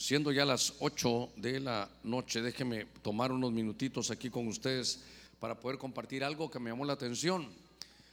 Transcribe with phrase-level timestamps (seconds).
[0.00, 5.00] siendo ya las 8 de la noche, déjeme tomar unos minutitos aquí con ustedes
[5.38, 7.46] para poder compartir algo que me llamó la atención.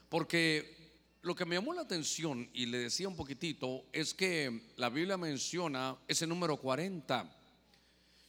[0.09, 0.75] Porque
[1.21, 5.15] lo que me llamó la atención, y le decía un poquitito, es que la Biblia
[5.15, 7.33] menciona ese número 40.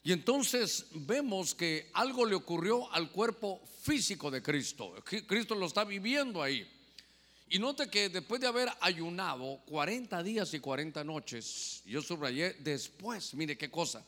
[0.05, 4.95] Y entonces vemos que algo le ocurrió al cuerpo físico de Cristo.
[5.27, 6.65] Cristo lo está viviendo ahí.
[7.51, 13.33] Y note que después de haber ayunado 40 días y 40 noches, yo subrayé después,
[13.35, 14.05] mire qué cosa,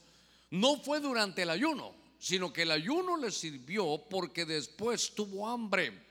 [0.50, 6.10] no fue durante el ayuno, sino que el ayuno le sirvió porque después tuvo hambre.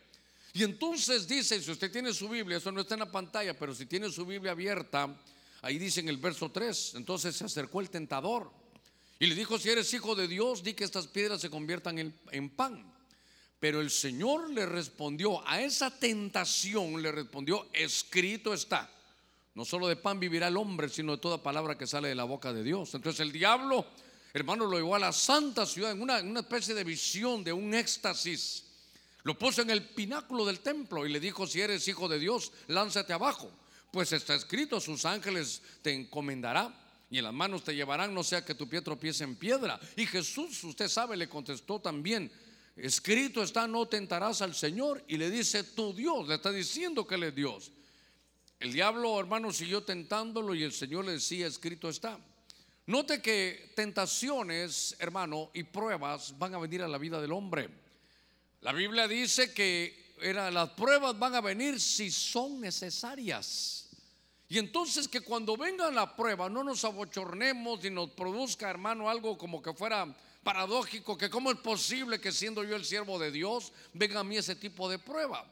[0.53, 3.75] Y entonces dice, si usted tiene su Biblia, eso no está en la pantalla, pero
[3.75, 5.15] si tiene su Biblia abierta,
[5.61, 8.51] ahí dice en el verso 3, entonces se acercó el tentador
[9.19, 12.19] y le dijo, si eres hijo de Dios, di que estas piedras se conviertan en,
[12.31, 12.91] en pan.
[13.59, 18.89] Pero el Señor le respondió a esa tentación, le respondió, escrito está.
[19.55, 22.23] No solo de pan vivirá el hombre, sino de toda palabra que sale de la
[22.23, 22.93] boca de Dios.
[22.95, 23.85] Entonces el diablo,
[24.33, 27.73] hermano, lo llevó a la santa ciudad en una, una especie de visión, de un
[27.73, 28.63] éxtasis.
[29.23, 32.53] Lo puso en el pináculo del templo y le dijo, si eres hijo de Dios,
[32.67, 33.51] lánzate abajo.
[33.91, 36.73] Pues está escrito, sus ángeles te encomendará
[37.09, 39.79] y en las manos te llevarán, no sea que tu pie tropiece en piedra.
[39.97, 42.31] Y Jesús, usted sabe, le contestó también,
[42.81, 45.03] Escrito está, no tentarás al Señor.
[45.07, 47.71] Y le dice, tu Dios, le está diciendo que él es Dios.
[48.59, 52.19] El diablo, hermano, siguió tentándolo y el Señor le decía, escrito está.
[52.87, 57.69] Note que tentaciones, hermano, y pruebas van a venir a la vida del hombre.
[58.61, 63.89] La Biblia dice que las pruebas van a venir si son necesarias.
[64.47, 69.37] Y entonces que cuando venga la prueba no nos abochornemos y nos produzca, hermano, algo
[69.37, 73.71] como que fuera paradójico que cómo es posible que siendo yo el siervo de Dios
[73.93, 75.45] venga a mí ese tipo de prueba.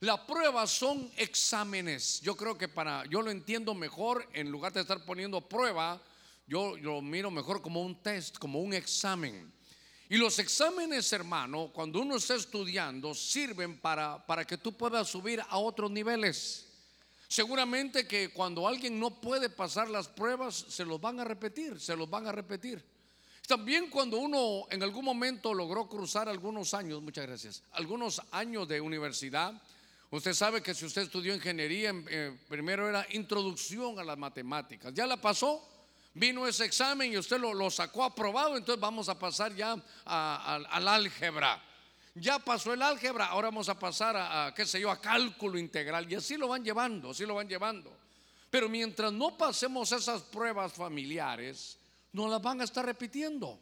[0.00, 2.20] La prueba son exámenes.
[2.20, 6.00] Yo creo que para yo lo entiendo mejor en lugar de estar poniendo prueba,
[6.46, 9.52] yo lo miro mejor como un test, como un examen.
[10.08, 15.42] Y los exámenes, hermano, cuando uno está estudiando, sirven para, para que tú puedas subir
[15.46, 16.66] a otros niveles.
[17.28, 21.94] Seguramente que cuando alguien no puede pasar las pruebas, se los van a repetir, se
[21.94, 22.82] los van a repetir.
[23.48, 28.78] También cuando uno en algún momento logró cruzar algunos años, muchas gracias, algunos años de
[28.78, 29.54] universidad,
[30.10, 35.06] usted sabe que si usted estudió ingeniería, eh, primero era introducción a las matemáticas, ya
[35.06, 35.66] la pasó,
[36.12, 41.58] vino ese examen y usted lo, sacó aprobado, entonces vamos a pasar ya al álgebra.
[42.16, 46.06] Ya pasó el álgebra, ahora vamos a pasar a, qué sé yo, a cálculo integral
[46.12, 47.96] y así lo van llevando, así lo van llevando.
[48.50, 51.78] Pero mientras no pasemos esas pruebas familiares,
[52.18, 53.60] no las van a estar repitiendo.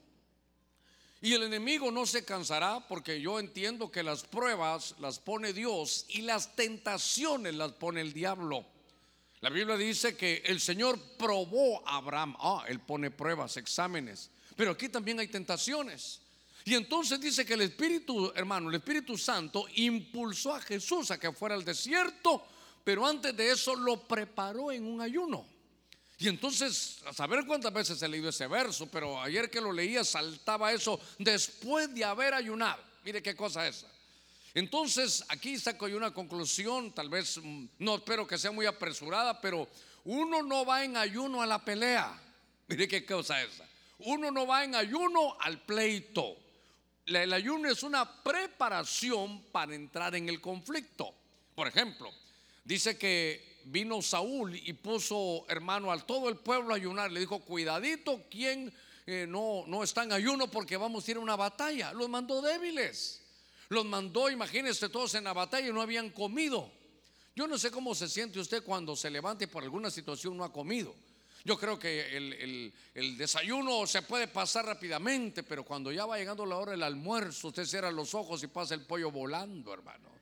[1.20, 6.06] Y el enemigo no se cansará porque yo entiendo que las pruebas las pone Dios
[6.08, 8.64] y las tentaciones las pone el diablo.
[9.40, 12.34] La Biblia dice que el Señor probó a Abraham.
[12.38, 14.30] Ah, él pone pruebas, exámenes.
[14.56, 16.22] Pero aquí también hay tentaciones.
[16.64, 21.30] Y entonces dice que el Espíritu, hermano, el Espíritu Santo impulsó a Jesús a que
[21.30, 22.42] fuera al desierto,
[22.82, 25.55] pero antes de eso lo preparó en un ayuno.
[26.18, 30.02] Y entonces, a saber cuántas veces he leído ese verso, pero ayer que lo leía
[30.02, 32.82] saltaba eso después de haber ayunado.
[33.04, 33.86] Mire qué cosa esa.
[34.54, 39.38] Entonces, aquí saco yo una conclusión, tal vez mm, no espero que sea muy apresurada,
[39.38, 39.68] pero
[40.04, 42.18] uno no va en ayuno a la pelea.
[42.66, 43.68] Mire qué cosa esa.
[43.98, 46.36] Uno no va en ayuno al pleito.
[47.04, 51.14] El ayuno es una preparación para entrar en el conflicto.
[51.54, 52.10] Por ejemplo,
[52.64, 57.10] dice que vino Saúl y puso, hermano, al todo el pueblo a ayunar.
[57.10, 58.72] Le dijo, cuidadito, ¿quién
[59.06, 61.92] eh, no, no está en ayuno porque vamos a ir a una batalla?
[61.92, 63.22] Los mandó débiles.
[63.68, 66.70] Los mandó, imagínense, todos en la batalla y no habían comido.
[67.34, 70.44] Yo no sé cómo se siente usted cuando se levante y por alguna situación no
[70.44, 70.94] ha comido.
[71.44, 76.44] Yo creo que el, el, desayuno se puede pasar rápidamente, pero cuando ya va llegando
[76.44, 80.15] la hora del almuerzo, usted cierra los ojos y pasa el pollo volando, hermano.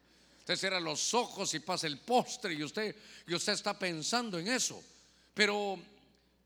[0.44, 2.94] Usted cierra los ojos y pasa el postre y usted,
[3.26, 4.84] y usted está pensando en eso.
[5.32, 5.78] Pero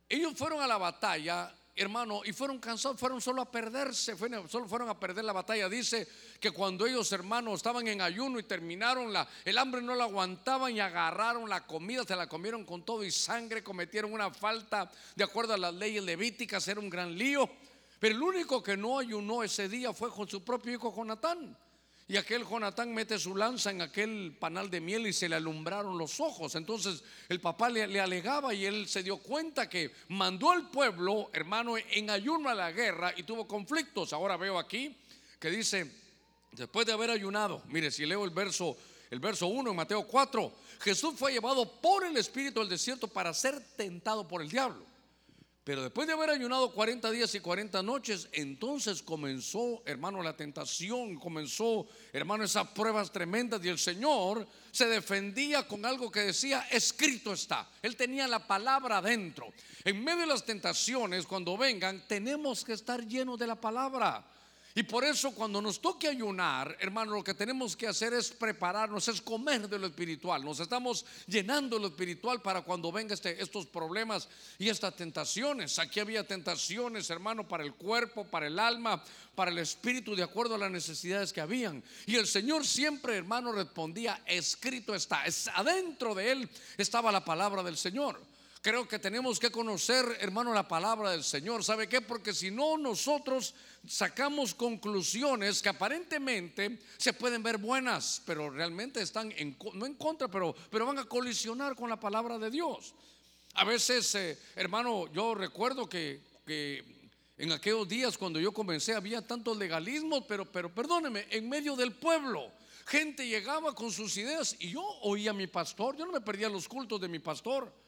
[0.09, 4.17] ellos fueron a la batalla, hermano, y fueron cansados, fueron solo a perderse,
[4.49, 5.69] solo fueron a perder la batalla.
[5.69, 6.07] Dice
[6.39, 10.77] que cuando ellos, hermanos, estaban en ayuno y terminaron la, el hambre no la aguantaban
[10.77, 15.25] y agarraron la comida, se la comieron con todo y sangre, cometieron una falta de
[15.25, 17.51] acuerdo a las leyes levíticas, era un gran lío.
[17.99, 21.59] Pero el único que no ayunó ese día fue con su propio hijo Jonatán.
[22.11, 25.99] Y aquel Jonatán mete su lanza en aquel panal de miel y se le alumbraron
[25.99, 26.55] los ojos.
[26.55, 31.75] Entonces el papá le, alegaba y él se dio cuenta que mandó al pueblo, hermano,
[31.77, 34.15] en ayuno a la guerra y tuvo conflictos.
[34.15, 34.97] Ahora veo aquí
[35.39, 35.93] que dice,
[36.53, 38.75] después de haber ayunado, mire, si leo el verso,
[39.11, 43.35] el verso 1 en Mateo 4, Jesús fue llevado por el Espíritu al desierto para
[43.35, 44.88] ser tentado por el diablo.
[45.69, 51.17] Pero después de haber ayunado 40 días y 40 noches, entonces comenzó, hermano, la tentación,
[51.17, 57.35] comenzó, hermano, esas pruebas tremendas y el Señor se defendía con algo que decía, escrito
[57.35, 57.69] está.
[57.83, 59.53] Él tenía la palabra adentro.
[59.85, 64.25] En medio de las tentaciones, cuando vengan, tenemos que estar llenos de la palabra.
[64.79, 69.09] Y por eso cuando nos toque ayunar, hermano, lo que tenemos que hacer es prepararnos,
[69.09, 70.45] es comer de lo espiritual.
[70.45, 75.81] Nos estamos llenando de lo espiritual para cuando vengan este, estos problemas y estas tentaciones.
[75.81, 79.03] Aquí había tentaciones, hermano, para el cuerpo, para el alma,
[79.35, 81.83] para el espíritu, de acuerdo a las necesidades que habían.
[82.07, 85.27] Y el Señor siempre, hermano, respondía, escrito está.
[85.27, 88.21] Es, adentro de él estaba la palabra del Señor.
[88.69, 91.65] Creo que tenemos que conocer, hermano, la palabra del Señor.
[91.65, 92.03] ¿Sabe qué?
[92.03, 93.55] Porque si no, nosotros
[93.87, 100.29] sacamos conclusiones que aparentemente se pueden ver buenas, pero realmente están en, no en contra,
[100.29, 102.95] pero, pero van a colisionar con la palabra de Dios.
[103.55, 106.21] A veces, eh, hermano, yo recuerdo que,
[107.39, 111.93] en aquellos días cuando yo comencé había tantos legalismos, pero, pero perdóneme, en medio del
[111.93, 112.53] pueblo
[112.85, 116.51] gente llegaba con sus ideas y yo oía a mi pastor, yo no me perdía
[116.51, 117.88] los cultos de mi pastor.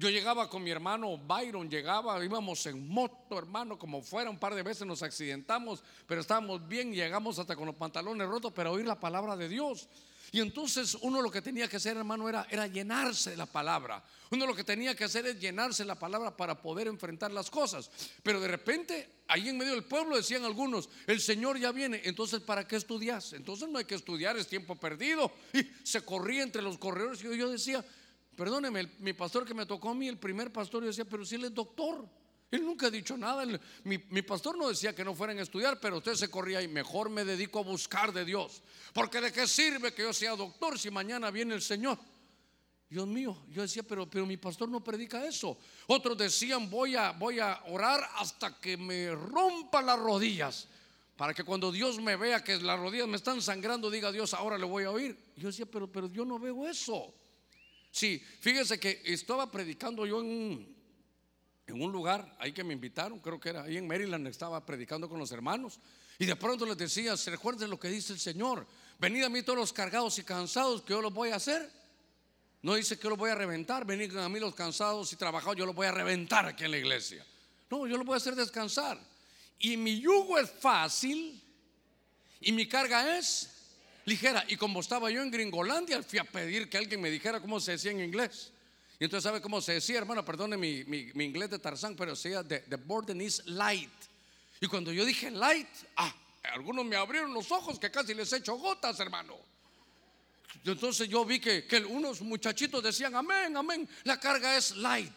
[0.00, 4.54] Yo llegaba con mi hermano Byron, llegaba, íbamos en moto, hermano, como fuera, un par
[4.54, 8.86] de veces nos accidentamos, pero estábamos bien, llegamos hasta con los pantalones rotos, pero oír
[8.86, 9.90] la palabra de Dios.
[10.32, 14.02] Y entonces uno lo que tenía que hacer, hermano, era, era llenarse de la palabra.
[14.30, 17.50] Uno lo que tenía que hacer es llenarse de la palabra para poder enfrentar las
[17.50, 17.90] cosas.
[18.22, 22.40] Pero de repente, ahí en medio del pueblo decían algunos, el Señor ya viene, entonces
[22.40, 23.34] ¿para qué estudias?
[23.34, 25.30] Entonces no hay que estudiar, es tiempo perdido.
[25.52, 27.84] Y se corría entre los corredores y yo decía,
[28.40, 31.34] Perdóneme, mi pastor que me tocó a mí, el primer pastor, yo decía, pero si
[31.34, 32.08] él es doctor.
[32.50, 33.44] Él nunca ha dicho nada.
[33.84, 36.66] Mi, mi, pastor no decía que no fueran a estudiar, pero usted se corría y
[36.66, 38.62] mejor me dedico a buscar de Dios.
[38.94, 41.98] Porque de qué sirve que yo sea doctor si mañana viene el Señor.
[42.88, 45.58] Dios mío, yo decía, pero, pero mi pastor no predica eso.
[45.86, 50.66] Otros decían, voy a, voy a orar hasta que me rompa las rodillas.
[51.14, 54.56] Para que cuando Dios me vea que las rodillas me están sangrando, diga Dios, ahora
[54.56, 55.14] le voy a oír.
[55.36, 57.12] Yo decía, pero, pero yo no veo eso.
[57.90, 60.76] Sí, fíjese que estaba predicando yo en
[61.68, 65.18] un, lugar, ahí que me invitaron, creo que era ahí en Maryland, estaba predicando con
[65.18, 65.78] los hermanos.
[66.18, 68.66] Y de pronto les decía, recuerden lo que dice el Señor,
[68.98, 71.70] venid a mí todos los cargados y cansados, que yo los voy a hacer.
[72.62, 75.56] No dice que yo los voy a reventar, venid a mí los cansados y trabajados,
[75.56, 77.24] yo los voy a reventar aquí en la iglesia.
[77.70, 79.00] No, yo los voy a hacer descansar.
[79.58, 81.42] Y mi yugo es fácil
[82.40, 83.59] y mi carga es
[84.04, 84.44] ligera.
[84.48, 87.72] Y como estaba yo en Gringolandia, fui a pedir que alguien me dijera cómo se
[87.72, 88.52] decía en inglés.
[88.98, 90.24] Y entonces, ¿sabe cómo se decía, hermano?
[90.24, 93.90] Perdone mi, mi, inglés de Tarzán, pero decía, the, burden is light.
[94.60, 96.14] Y cuando yo dije light, ah,
[96.52, 99.38] algunos me abrieron los ojos que casi les echo gotas, hermano.
[100.64, 105.14] Entonces yo vi que, que unos muchachitos decían, amén, amén, la carga es light.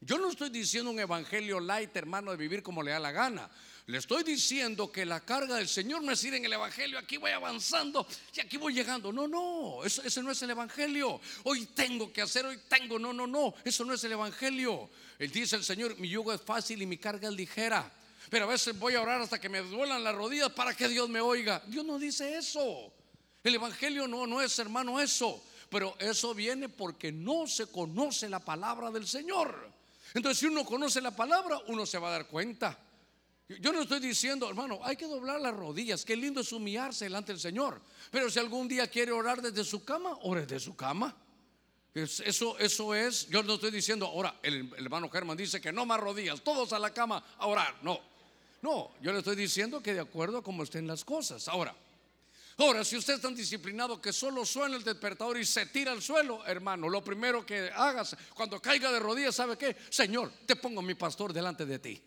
[0.00, 3.50] Yo no estoy diciendo un evangelio light, hermano, de vivir como le da la gana.
[3.88, 7.16] Le estoy diciendo que la carga del Señor no es ir en el Evangelio, aquí
[7.16, 9.10] voy avanzando y aquí voy llegando.
[9.10, 11.18] No, no, eso, ese no es el Evangelio.
[11.44, 12.98] Hoy tengo que hacer, hoy tengo.
[12.98, 14.90] No, no, no, eso no es el Evangelio.
[15.18, 17.90] Él dice el Señor, mi yugo es fácil y mi carga es ligera.
[18.28, 21.08] Pero a veces voy a orar hasta que me duelan las rodillas para que Dios
[21.08, 21.62] me oiga.
[21.66, 22.92] Dios no dice eso.
[23.42, 25.42] El Evangelio no, no es hermano eso.
[25.70, 29.72] Pero eso viene porque no se conoce la palabra del Señor.
[30.12, 32.78] Entonces si uno conoce la palabra, uno se va a dar cuenta.
[33.48, 36.04] Yo no estoy diciendo, hermano, hay que doblar las rodillas.
[36.04, 37.80] Qué lindo es humillarse delante del Señor.
[38.10, 41.16] Pero si algún día quiere orar desde su cama, ore desde su cama.
[41.94, 45.98] Eso, eso es, yo no estoy diciendo, ahora el, hermano Germán dice que no más
[45.98, 47.74] rodillas, todos a la cama a orar.
[47.82, 47.98] No,
[48.60, 51.48] no, yo le estoy diciendo que de acuerdo a cómo estén las cosas.
[51.48, 51.74] Ahora,
[52.58, 56.02] ahora, si usted es tan disciplinado que solo suena el despertador y se tira al
[56.02, 59.74] suelo, hermano, lo primero que hagas cuando caiga de rodillas, ¿sabe qué?
[59.88, 62.02] Señor, te pongo mi pastor delante de ti.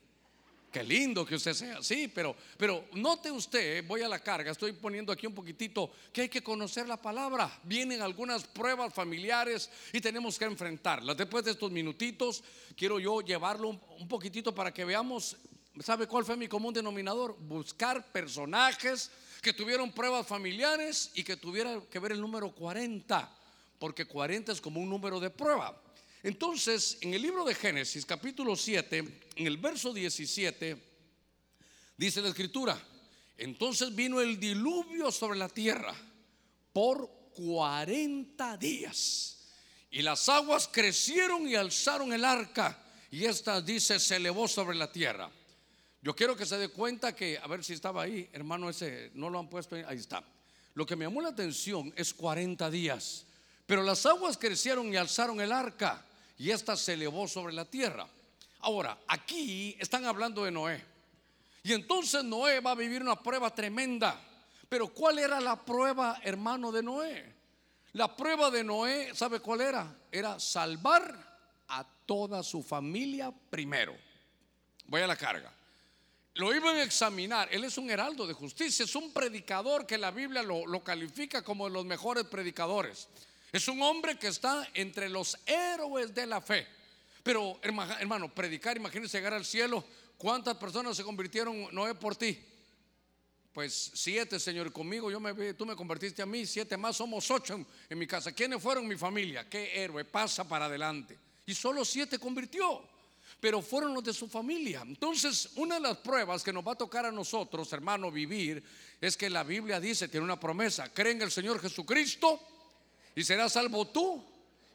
[0.72, 4.72] Qué lindo que usted sea así, pero, pero note usted, voy a la carga, estoy
[4.72, 7.60] poniendo aquí un poquitito que hay que conocer la palabra.
[7.64, 11.18] Vienen algunas pruebas familiares y tenemos que enfrentarlas.
[11.18, 12.42] Después de estos minutitos,
[12.78, 15.36] quiero yo llevarlo un poquitito para que veamos,
[15.82, 17.36] ¿sabe cuál fue mi común denominador?
[17.38, 19.12] Buscar personajes
[19.42, 23.30] que tuvieron pruebas familiares y que tuvieran que ver el número 40,
[23.78, 25.78] porque 40 es como un número de prueba.
[26.24, 28.98] Entonces, en el libro de Génesis, capítulo 7,
[29.36, 30.78] en el verso 17,
[31.98, 32.80] dice la escritura,
[33.38, 35.96] entonces vino el diluvio sobre la tierra
[36.72, 39.50] por 40 días.
[39.90, 42.78] Y las aguas crecieron y alzaron el arca.
[43.10, 45.30] Y esta dice, se elevó sobre la tierra.
[46.04, 49.30] Yo quiero que se dé cuenta que, a ver si estaba ahí, hermano, ese no
[49.30, 50.24] lo han puesto ahí, ahí está.
[50.76, 53.26] Lo que me llamó la atención es 40 días.
[53.66, 56.06] Pero las aguas crecieron y alzaron el arca
[56.42, 58.08] y ésta se elevó sobre la tierra.
[58.62, 60.84] Ahora, aquí están hablando de Noé.
[61.62, 64.20] Y entonces Noé va a vivir una prueba tremenda.
[64.68, 67.32] Pero ¿cuál era la prueba, hermano, de Noé?
[67.94, 69.96] La prueba de Noé, ¿sabe cuál era?
[70.12, 71.16] Era salvar
[71.68, 73.96] a toda su familia primero.
[74.88, 75.54] Voy a la carga.
[76.34, 77.50] Lo iban a examinar.
[77.52, 81.44] Él es un heraldo de justicia, es un predicador que la Biblia lo, lo califica
[81.44, 83.10] como de los mejores predicadores.
[83.52, 86.68] Es un hombre que está entre los héroes de la fe.
[87.24, 89.84] Pero hermano, predicar, imagínense llegar al cielo.
[90.18, 92.40] ¿Cuántas personas se convirtieron, Noé, por ti?
[93.54, 97.56] Pues siete, Señor, conmigo yo me tú me convertiste a mí, siete más, somos ocho
[97.56, 98.32] en, en, mi casa.
[98.32, 99.50] ¿Quiénes fueron mi familia?
[99.50, 100.06] ¿Qué héroe?
[100.06, 101.20] Pasa para adelante.
[101.46, 102.82] Y solo siete convirtió,
[103.42, 104.84] pero fueron los de su familia.
[104.86, 108.64] Entonces, una de las pruebas que nos va a tocar a nosotros, hermano, vivir,
[109.02, 112.40] es que la Biblia dice, tiene una promesa, cree en el Señor Jesucristo
[113.16, 114.24] y serás salvo tú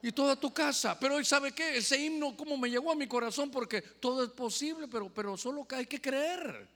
[0.02, 0.98] y toda tu casa.
[0.98, 4.30] Pero hoy sabe que ese himno como me llegó a mi corazón porque todo es
[4.30, 6.68] posible, pero, pero solo hay que creer.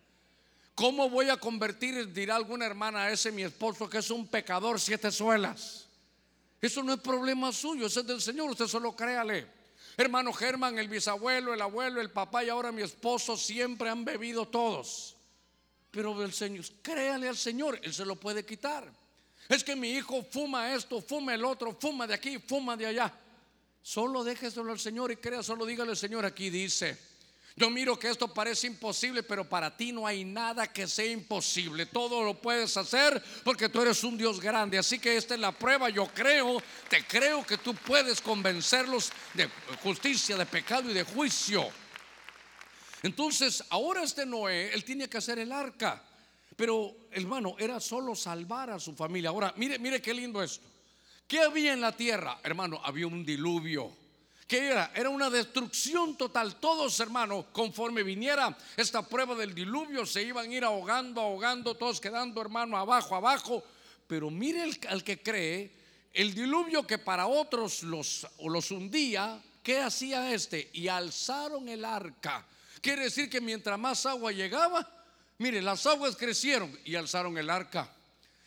[0.74, 4.80] ¿Cómo voy a convertir, dirá alguna hermana, a ese mi esposo que es un pecador
[4.80, 5.86] siete suelas?
[6.60, 9.46] Eso no es problema suyo, ese es del Señor, usted solo créale.
[9.96, 14.48] Hermano Germán, el bisabuelo, el abuelo, el papá y ahora mi esposo siempre han bebido
[14.48, 15.16] todos.
[15.90, 18.90] Pero el Señor, créale al Señor, Él se lo puede quitar.
[19.50, 23.12] Es que mi hijo fuma esto, fuma el otro, fuma de aquí, fuma de allá.
[23.82, 26.96] Solo déjeselo al Señor y crea, solo dígale al Señor, aquí dice.
[27.56, 31.86] Yo miro que esto parece imposible, pero para ti no hay nada que sea imposible.
[31.86, 34.78] Todo lo puedes hacer porque tú eres un Dios grande.
[34.78, 35.90] Así que esta es la prueba.
[35.90, 39.50] Yo creo, te creo que tú puedes convencerlos de
[39.82, 41.68] justicia, de pecado y de juicio.
[43.02, 46.04] Entonces, ahora este Noé, él tiene que hacer el arca.
[46.54, 49.30] Pero, hermano, era solo salvar a su familia.
[49.30, 50.66] Ahora, mire, mire qué lindo esto.
[51.26, 52.40] ¿Qué había en la tierra?
[52.42, 53.92] Hermano, había un diluvio.
[54.46, 54.90] ¿Qué era?
[54.96, 56.56] Era una destrucción total.
[56.56, 62.00] Todos, hermano, conforme viniera esta prueba del diluvio, se iban a ir ahogando, ahogando, todos
[62.00, 63.62] quedando, hermano, abajo, abajo.
[64.08, 65.70] Pero mire al que cree,
[66.12, 70.68] el diluvio que para otros los, los hundía, ¿qué hacía este?
[70.72, 72.44] Y alzaron el arca.
[72.80, 74.84] Quiere decir que mientras más agua llegaba,
[75.40, 77.90] Mire, las aguas crecieron y alzaron el arca.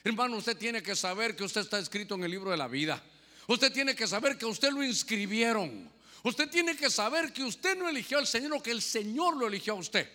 [0.03, 3.01] Hermano, usted tiene que saber que usted está escrito en el libro de la vida.
[3.47, 5.91] Usted tiene que saber que usted lo inscribieron.
[6.21, 9.47] Usted tiene que saber que usted no eligió al Señor, o que el Señor lo
[9.47, 10.07] eligió a usted.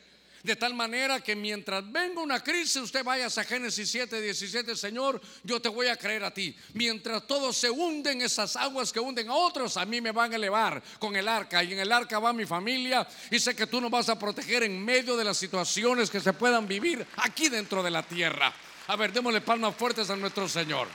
[0.43, 5.21] De tal manera que mientras venga una crisis, usted vaya a Génesis 7, 17, Señor,
[5.43, 6.57] yo te voy a creer a ti.
[6.75, 10.37] Mientras todos se hunden, esas aguas que hunden a otros, a mí me van a
[10.37, 11.65] elevar con el arca.
[11.65, 13.07] Y en el arca va mi familia.
[13.31, 16.33] Y sé que tú nos vas a proteger en medio de las situaciones que se
[16.33, 18.55] puedan vivir aquí dentro de la tierra.
[18.87, 20.89] A ver, démosle palmas fuertes a nuestro Señor.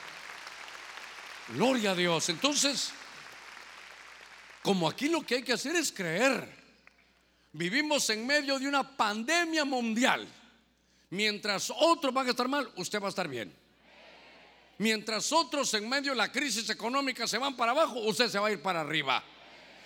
[1.49, 2.29] Gloria a Dios.
[2.29, 2.91] Entonces,
[4.61, 6.62] como aquí lo que hay que hacer es creer.
[7.53, 10.27] Vivimos en medio de una pandemia mundial.
[11.11, 13.53] Mientras otros van a estar mal, usted va a estar bien.
[14.79, 18.47] Mientras otros en medio de la crisis económica se van para abajo, usted se va
[18.47, 19.23] a ir para arriba.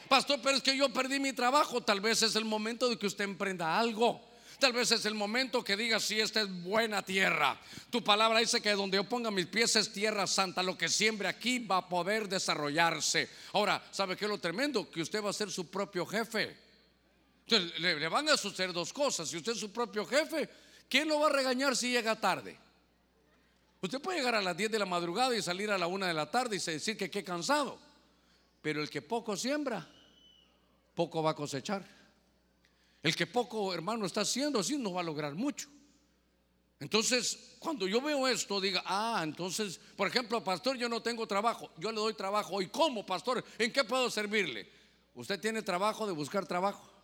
[0.08, 1.82] Pastor, pero es que yo perdí mi trabajo.
[1.82, 4.26] Tal vez es el momento de que usted emprenda algo.
[4.60, 7.60] Tal vez es el momento que diga si esta es buena tierra.
[7.90, 10.64] Tu palabra dice que donde yo ponga mis pies es tierra santa.
[10.64, 13.30] Lo que siembre aquí va a poder desarrollarse.
[13.52, 14.90] Ahora, ¿sabe qué es lo tremendo?
[14.90, 16.67] Que usted va a ser su propio jefe.
[17.50, 19.30] Entonces le, van a suceder dos cosas.
[19.30, 20.50] Si usted es su propio jefe,
[20.90, 22.58] ¿quién lo va a regañar si llega tarde?
[23.82, 26.14] Usted puede llegar a las 10 de la madrugada y salir a la 1 de
[26.14, 27.80] la tarde y decir que qué cansado.
[28.62, 29.88] Pero el que poco siembra,
[30.94, 31.88] poco va a cosechar.
[33.02, 35.70] El que poco, hermano, está haciendo así no va a lograr mucho.
[36.82, 41.72] Entonces, cuando yo veo esto, diga, ah, entonces, por ejemplo, pastor, yo no tengo trabajo,
[41.78, 42.62] yo le doy trabajo.
[42.62, 43.42] ¿Y cómo, pastor?
[43.58, 44.70] ¿En qué puedo servirle?
[45.16, 46.97] Usted tiene trabajo de buscar trabajo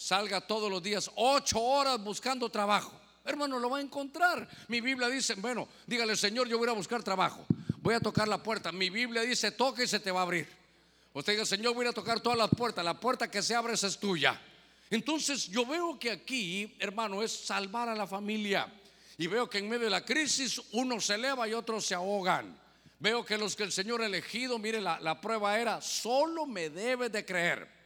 [0.00, 2.90] salga todos los días ocho horas buscando trabajo.
[3.22, 4.48] Hermano, lo va a encontrar.
[4.68, 7.44] Mi Biblia dice, bueno, dígale, Señor, yo voy a buscar trabajo.
[7.82, 8.72] Voy a tocar la puerta.
[8.72, 10.48] Mi Biblia dice, toque y se te va a abrir.
[11.12, 12.82] Usted dice, Señor, voy a tocar todas las puertas.
[12.82, 14.40] La puerta que se abre esa es tuya.
[14.88, 18.72] Entonces yo veo que aquí, hermano, es salvar a la familia.
[19.18, 22.58] Y veo que en medio de la crisis uno se eleva y otros se ahogan.
[22.98, 26.70] Veo que los que el Señor ha elegido, mire, la, la prueba era, solo me
[26.70, 27.79] debe de creer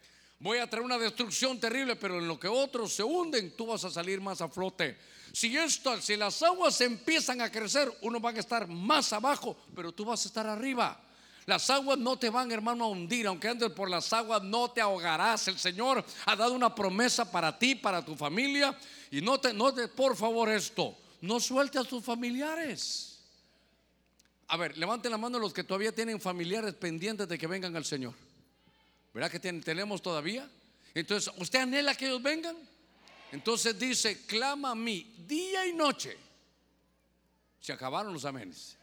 [0.45, 3.83] voy a traer una destrucción terrible, pero en lo que otros se hunden, tú vas
[3.83, 4.99] a salir más a flote.
[5.33, 9.91] Si esto, si las aguas empiezan a crecer, uno va a estar más abajo, pero
[9.91, 11.01] tú vas a estar arriba.
[11.47, 13.27] Las aguas no te van, hermano, a hundir.
[13.27, 15.49] Aunque andes por las aguas, no te ahogarás.
[15.49, 18.79] El Señor ha dado una promesa para ti, para tu familia.
[19.11, 20.95] Y no te, no te, por favor, esto.
[21.23, 23.19] No suelte a tus familiares.
[24.49, 27.85] A ver, levanten la mano los que todavía tienen familiares pendientes de que vengan al
[27.87, 28.15] Señor.
[29.15, 30.51] ¿Verdad que tenemos todavía?
[30.93, 32.57] Entonces, ¿usted anhela que ellos vengan?
[33.31, 36.17] Entonces dice, clama a mí día y noche.
[37.61, 38.77] Se acabaron los amenes.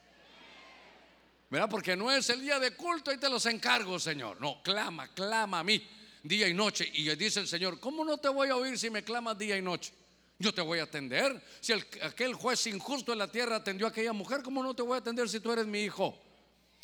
[1.50, 1.70] ¿Verdad?
[1.70, 4.40] Porque no es el día de culto y te los encargo, Señor.
[4.40, 5.86] No, clama, clama a mí
[6.24, 6.90] día y noche.
[6.94, 9.62] Y dice el Señor, ¿cómo no te voy a oír si me clamas día y
[9.62, 9.94] noche?
[10.40, 11.44] Yo te voy a atender.
[11.60, 14.96] Si aquel juez injusto en la tierra atendió a aquella mujer, ¿cómo no te voy
[14.96, 16.18] a atender si tú eres mi hijo?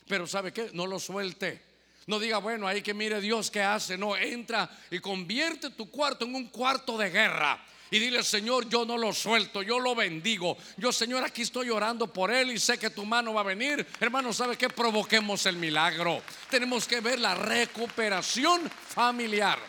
[0.05, 0.69] Pero ¿sabe qué?
[0.73, 1.66] No lo suelte.
[2.07, 3.97] No diga, bueno, ahí que mire Dios qué hace.
[3.97, 7.63] No, entra y convierte tu cuarto en un cuarto de guerra.
[7.91, 10.57] Y dile, Señor, yo no lo suelto, yo lo bendigo.
[10.77, 13.85] Yo, Señor, aquí estoy orando por él y sé que tu mano va a venir.
[13.99, 14.69] Hermano, ¿sabe qué?
[14.69, 16.21] Provoquemos el milagro.
[16.49, 19.59] Tenemos que ver la recuperación familiar.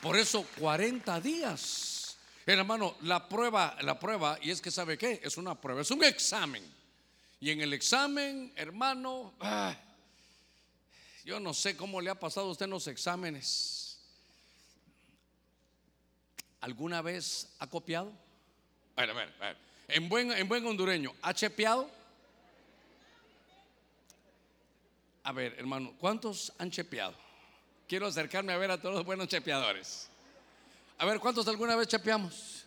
[0.00, 2.16] Por eso, 40 días.
[2.44, 6.04] Hermano, la prueba, la prueba, y es que sabe qué, es una prueba, es un
[6.04, 6.62] examen.
[7.40, 9.74] Y en el examen, hermano, ah,
[11.26, 13.98] yo no sé cómo le ha pasado a usted en los exámenes.
[16.60, 18.12] ¿Alguna vez ha copiado?
[18.94, 19.56] A ver, a ver, a ver.
[19.88, 21.90] En buen, en buen hondureño, ¿ha chepeado?
[25.24, 27.14] A ver, hermano, ¿cuántos han chepeado?
[27.88, 30.08] Quiero acercarme a ver a todos los buenos chepeadores.
[30.98, 32.64] A ver, ¿cuántos alguna vez chepeamos?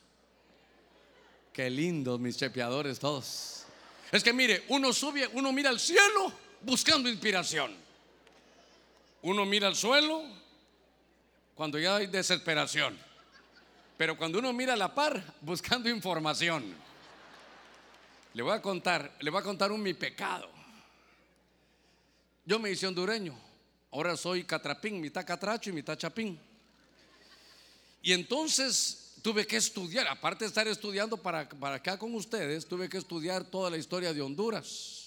[1.53, 3.63] Qué lindos mis chepeadores todos.
[4.11, 7.88] Es que mire, uno sube, uno mira al cielo buscando inspiración.
[9.21, 10.23] Uno mira al suelo
[11.55, 12.97] cuando ya hay desesperación.
[13.97, 16.73] Pero cuando uno mira a la par, buscando información.
[18.33, 20.49] Le voy a contar, le voy a contar un mi pecado.
[22.45, 23.37] Yo me hice hondureño.
[23.91, 26.39] Ahora soy catrapín, mitad catracho y mitad chapín.
[28.01, 32.87] Y entonces tuve que estudiar, aparte de estar estudiando para, para acá con ustedes, tuve
[32.87, 34.98] que estudiar toda la historia de Honduras.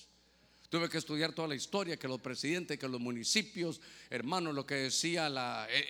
[0.72, 4.76] Tuve que estudiar toda la historia, que los presidentes, que los municipios, hermano, lo que
[4.76, 5.26] decía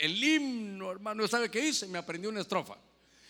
[0.01, 1.87] el, himno, hermano, ¿sabe qué hice?
[1.87, 2.75] Me aprendí una estrofa.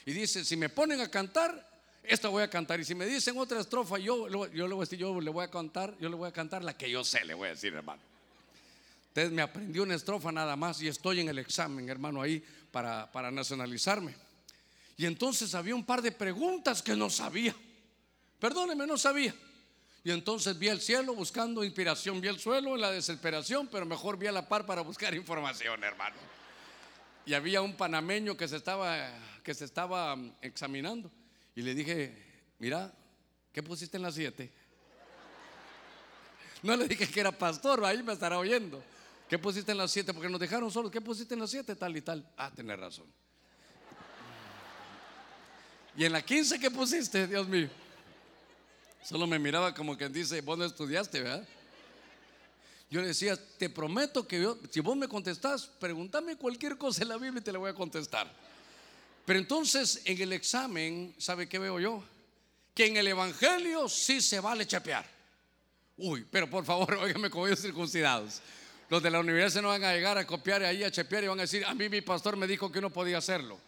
[0.06, 1.70] Y dice, si me ponen a cantar,
[2.04, 2.80] esta voy a cantar.
[2.80, 5.44] Y si me dicen otra estrofa, yo, yo, le voy a decir, yo le voy
[5.44, 7.74] a cantar, yo le voy a cantar la que yo sé, le voy a decir,
[7.74, 8.00] hermano.
[9.08, 13.12] Entonces me aprendí una estrofa nada más y estoy en el examen, hermano, ahí para,
[13.12, 14.14] para nacionalizarme.
[14.96, 17.54] Y entonces había un par de preguntas que no sabía.
[18.40, 19.34] Perdóneme, no sabía.
[20.04, 24.18] Y entonces vi el cielo buscando inspiración, vi el suelo en la desesperación, pero mejor
[24.18, 26.16] vi a la par para buscar información, hermano.
[27.24, 29.12] Y había un panameño que se estaba,
[29.44, 31.08] que se estaba mm, examinando.
[31.54, 32.16] Y le dije,
[32.58, 32.92] mira,
[33.52, 34.52] ¿qué pusiste en las siete?
[36.62, 38.80] No le dije que era pastor, ahí me estará oyendo.
[39.28, 40.14] ¿Qué pusiste en las siete?
[40.14, 40.92] Porque nos dejaron solos.
[40.92, 41.74] ¿Qué pusiste en las siete?
[41.74, 42.24] Tal y tal.
[42.36, 43.06] Ah, tenés razón.
[45.96, 47.26] Y en la quince, ¿qué pusiste?
[47.26, 47.68] Dios mío.
[49.04, 51.46] Solo me miraba como quien dice, vos no estudiaste, ¿verdad?
[52.90, 57.08] Yo le decía, te prometo que yo, si vos me contestás, pregúntame cualquier cosa en
[57.08, 58.30] la Biblia y te la voy a contestar.
[59.24, 62.04] Pero entonces en el examen, ¿sabe qué veo yo?
[62.74, 65.06] Que en el Evangelio sí se vale chapear.
[65.96, 68.40] Uy, pero por favor, óigame como ellos circuncidados.
[68.88, 71.38] Los de la universidad no van a llegar a copiar ahí a chapear y van
[71.38, 73.58] a decir, a mí mi pastor me dijo que no podía hacerlo.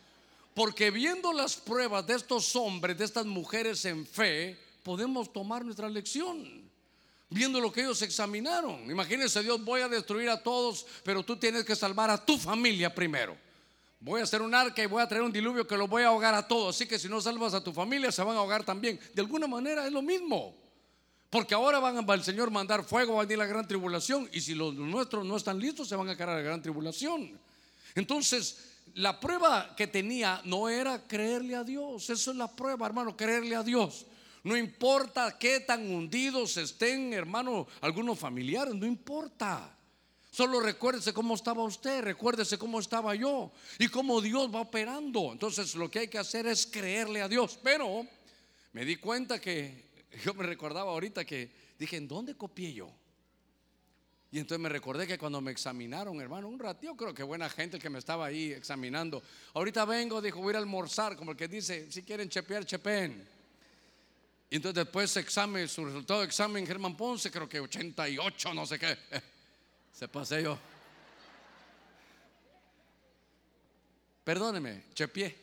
[0.55, 5.89] Porque viendo las pruebas de estos hombres, de estas mujeres en fe, podemos tomar nuestra
[5.89, 6.63] lección.
[7.31, 8.89] Viendo lo que ellos examinaron.
[8.89, 12.95] Imagínense, Dios, voy a destruir a todos, pero tú tienes que salvar a tu familia
[12.95, 13.37] primero.
[13.99, 16.09] Voy a hacer un arca y voy a traer un diluvio que lo voy a
[16.09, 16.77] ahogar a todos.
[16.77, 19.01] Así que si no salvas a tu familia, se van a ahogar también.
[19.15, 20.55] De alguna manera es lo mismo.
[21.31, 24.29] Porque ahora van a, el Señor mandar fuego, va a venir la gran tribulación.
[24.33, 27.41] Y si los nuestros no están listos, se van a caer a la gran tribulación.
[27.95, 28.59] Entonces,
[28.95, 32.11] la prueba que tenía no era creerle a Dios.
[32.11, 34.07] Eso es la prueba, hermano, creerle a Dios.
[34.45, 39.75] No importa qué tan hundidos estén, hermano, algunos familiares, no importa.
[40.31, 45.33] Solo recuérdese cómo estaba usted, recuérdese cómo estaba yo y cómo Dios va operando.
[45.33, 47.59] Entonces lo que hay que hacer es creerle a Dios.
[47.63, 48.07] Pero
[48.73, 49.85] me di cuenta que
[50.25, 52.91] yo me recordaba ahorita que dije, ¿en dónde copié yo?
[54.31, 57.77] Y entonces me recordé que cuando me examinaron, hermano, un ratito, creo que buena gente
[57.77, 59.23] el que me estaba ahí examinando.
[59.55, 62.67] Ahorita vengo, dijo, voy a ir a almorzar, como el que dice, si quieren chepear,
[62.67, 63.34] chepen.
[64.55, 68.79] Y entonces después examen, su resultado de examen, Germán Ponce, creo que 88, no sé
[68.79, 68.97] qué.
[69.93, 70.57] Se pasé yo.
[74.23, 75.37] Perdóneme, chepié.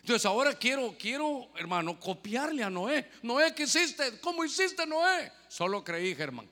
[0.00, 3.08] Entonces ahora quiero, quiero, hermano, copiarle a Noé.
[3.22, 4.18] Noé, ¿qué hiciste?
[4.18, 5.30] ¿Cómo hiciste, Noé?
[5.46, 6.48] Solo creí, Germán.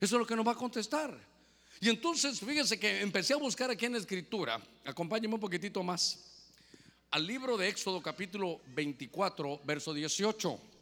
[0.00, 1.14] Eso es lo que nos va a contestar.
[1.78, 4.58] Y entonces, fíjense que empecé a buscar aquí en la escritura.
[4.82, 6.24] Acompáñenme un poquitito más.
[7.10, 10.77] Al libro de Éxodo capítulo 24, verso 18.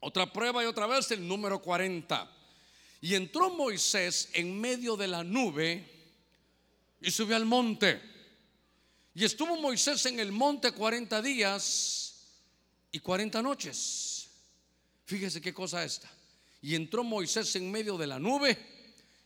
[0.00, 2.30] Otra prueba y otra vez el número 40.
[3.02, 5.84] Y entró Moisés en medio de la nube
[7.00, 8.00] y subió al monte.
[9.14, 12.14] Y estuvo Moisés en el monte 40 días
[12.92, 14.28] y 40 noches.
[15.04, 16.10] Fíjese qué cosa esta.
[16.62, 18.56] Y entró Moisés en medio de la nube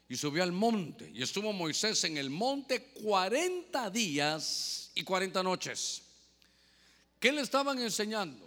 [0.08, 1.10] y subió al monte.
[1.14, 6.02] Y estuvo Moisés en el monte 40 días y 40 noches.
[7.20, 8.43] ¿Qué le estaban enseñando?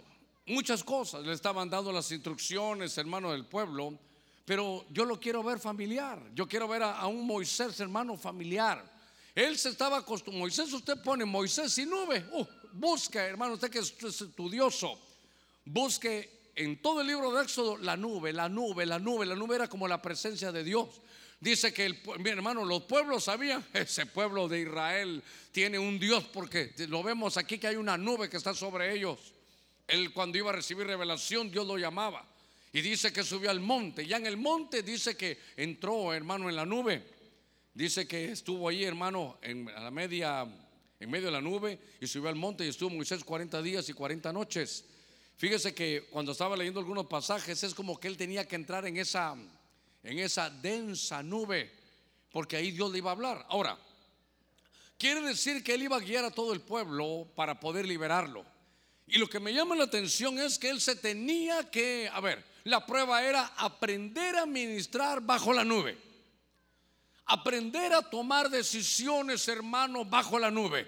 [0.48, 1.24] Muchas cosas.
[1.24, 3.98] Le estaban dando las instrucciones, hermano del pueblo.
[4.46, 6.18] Pero yo lo quiero ver familiar.
[6.34, 8.82] Yo quiero ver a, un Moisés, hermano, familiar.
[9.34, 10.40] Él se estaba acostumbrado.
[10.40, 12.24] Moisés, usted pone Moisés y nube.
[12.32, 14.98] Uh, busque, hermano, usted que es estudioso.
[15.66, 19.26] Busque en todo el libro de Éxodo la nube, la nube, la nube.
[19.26, 20.88] La nube era como la presencia de Dios.
[21.40, 26.24] Dice que, el, mi hermano, los pueblos sabían, ese pueblo de Israel tiene un Dios
[26.32, 29.34] porque lo vemos aquí que hay una nube que está sobre ellos.
[29.88, 32.24] Él cuando iba a recibir revelación, Dios lo llamaba.
[32.72, 34.06] Y dice que subió al monte.
[34.06, 37.02] Ya en el monte dice que entró, hermano, en la nube.
[37.74, 40.46] Dice que estuvo ahí, hermano, en la media,
[41.00, 43.92] en medio de la nube y subió al monte y estuvo Moisés 40 días y
[43.92, 44.84] 40 noches.
[45.36, 48.96] Fíjese que cuando estaba leyendo algunos pasajes es como que él tenía que entrar en
[48.96, 49.36] esa
[50.02, 51.70] en esa densa nube,
[52.30, 53.46] porque ahí Dios le iba a hablar.
[53.48, 53.78] Ahora,
[54.96, 58.44] quiere decir que él iba a guiar a todo el pueblo para poder liberarlo.
[59.08, 62.44] Y lo que me llama la atención es que él se tenía que, a ver,
[62.64, 65.96] la prueba era aprender a ministrar bajo la nube.
[67.24, 70.86] Aprender a tomar decisiones, hermano, bajo la nube.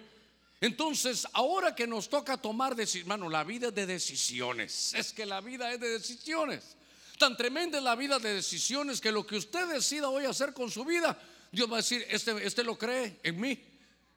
[0.61, 4.93] Entonces, ahora que nos toca tomar decisiones, hermano, la vida es de decisiones.
[5.01, 6.77] Es que la vida es de decisiones.
[7.19, 10.71] Tan tremenda es la vida de decisiones que lo que usted decida hoy hacer con
[10.71, 11.19] su vida,
[11.51, 13.59] Dios va a decir, este, este lo cree en mí.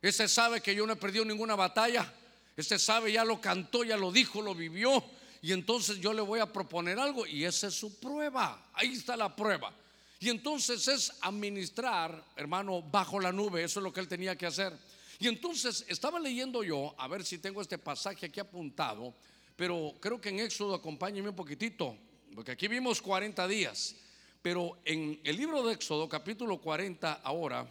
[0.01, 2.13] Este sabe que yo no he perdido ninguna batalla.
[2.55, 5.03] Este sabe, ya lo cantó, ya lo dijo, lo vivió.
[5.41, 8.69] Y entonces yo le voy a proponer algo y esa es su prueba.
[8.73, 9.73] Ahí está la prueba.
[10.19, 13.63] Y entonces es administrar, hermano, bajo la nube.
[13.63, 14.71] Eso es lo que él tenía que hacer.
[15.19, 19.13] Y entonces estaba leyendo yo, a ver si tengo este pasaje aquí apuntado,
[19.55, 21.97] pero creo que en Éxodo, acompáñeme un poquitito,
[22.33, 23.95] porque aquí vimos 40 días,
[24.41, 27.69] pero en el libro de Éxodo, capítulo 40, ahora,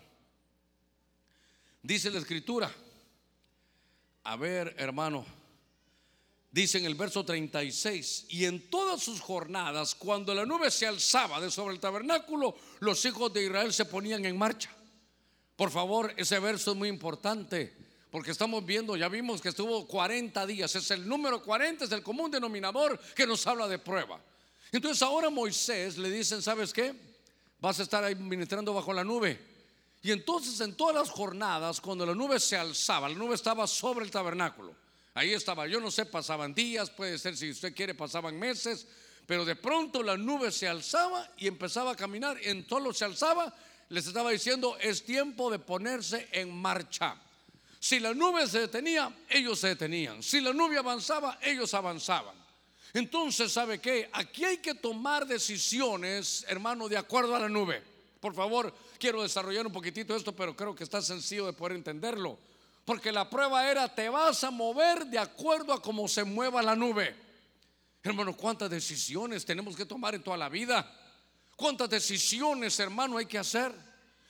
[1.82, 2.70] dice la escritura,
[4.24, 5.24] a ver hermano,
[6.50, 11.40] dice en el verso 36, y en todas sus jornadas, cuando la nube se alzaba
[11.40, 14.70] de sobre el tabernáculo, los hijos de Israel se ponían en marcha.
[15.56, 17.82] Por favor, ese verso es muy importante.
[18.12, 22.02] Porque estamos viendo, ya vimos que estuvo 40 días, es el número 40, es el
[22.02, 24.20] común denominador que nos habla de prueba.
[24.70, 26.94] Entonces ahora Moisés le dicen, ¿sabes qué?
[27.58, 29.51] Vas a estar ahí ministrando bajo la nube.
[30.02, 34.04] Y entonces en todas las jornadas, cuando la nube se alzaba, la nube estaba sobre
[34.04, 34.74] el tabernáculo.
[35.14, 38.86] Ahí estaba, yo no sé, pasaban días, puede ser si usted quiere, pasaban meses,
[39.26, 42.36] pero de pronto la nube se alzaba y empezaba a caminar.
[42.42, 43.54] En todo se alzaba,
[43.90, 47.16] les estaba diciendo, es tiempo de ponerse en marcha.
[47.78, 50.22] Si la nube se detenía, ellos se detenían.
[50.22, 52.34] Si la nube avanzaba, ellos avanzaban.
[52.94, 54.08] Entonces, ¿sabe qué?
[54.12, 57.82] Aquí hay que tomar decisiones, hermano, de acuerdo a la nube.
[58.20, 62.38] Por favor, quiero desarrollar un poquitito esto, pero creo que está sencillo de poder entenderlo.
[62.84, 66.76] Porque la prueba era, te vas a mover de acuerdo a cómo se mueva la
[66.76, 67.12] nube.
[68.04, 70.88] Hermano, ¿cuántas decisiones tenemos que tomar en toda la vida?
[71.56, 73.72] ¿Cuántas decisiones, hermano, hay que hacer?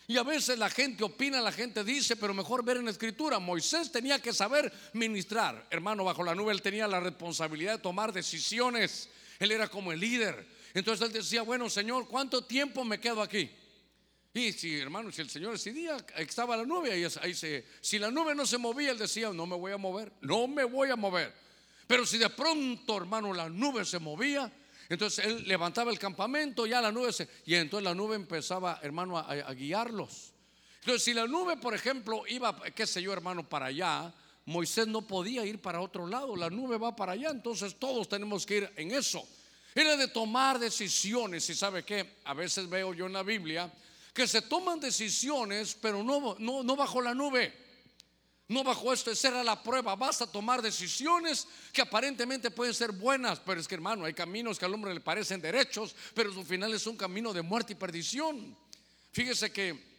[0.07, 3.39] Y a veces la gente opina, la gente dice, pero mejor ver en la escritura.
[3.39, 5.67] Moisés tenía que saber ministrar.
[5.69, 9.11] Hermano, bajo la nube él tenía la responsabilidad de tomar decisiones.
[9.39, 10.47] Él era como el líder.
[10.73, 13.51] Entonces él decía, bueno, Señor, ¿cuánto tiempo me quedo aquí?
[14.35, 16.91] Y si, hermano, si el Señor decidía, estaba la nube,
[17.21, 20.11] ahí, se, si la nube no se movía, él decía, no me voy a mover,
[20.23, 21.35] no me voy a mover.
[21.87, 24.51] Pero si de pronto, hermano, la nube se movía,
[24.89, 29.19] entonces él levantaba el campamento, ya la nube se, y entonces la nube empezaba, hermano,
[29.19, 30.33] a, guiarlos.
[30.81, 34.15] Entonces, si la nube, por ejemplo, iba, qué sé yo, hermano, para allá,
[34.47, 38.47] Moisés no podía ir para otro lado, la nube va para allá, entonces todos tenemos
[38.47, 39.29] que ir en eso.
[39.75, 43.71] Era de tomar decisiones, y sabe que a veces veo yo en la Biblia
[44.13, 47.63] que se toman decisiones, pero no, no, no bajo la nube.
[48.49, 49.97] No bajo esto, esa era la prueba.
[49.97, 54.59] Vas a tomar decisiones que aparentemente pueden ser buenas, pero es que hermano, hay caminos
[54.59, 57.77] que al hombre le parecen derechos, pero su final es un camino de muerte y
[57.77, 58.55] perdición.
[59.13, 59.93] Fíjese que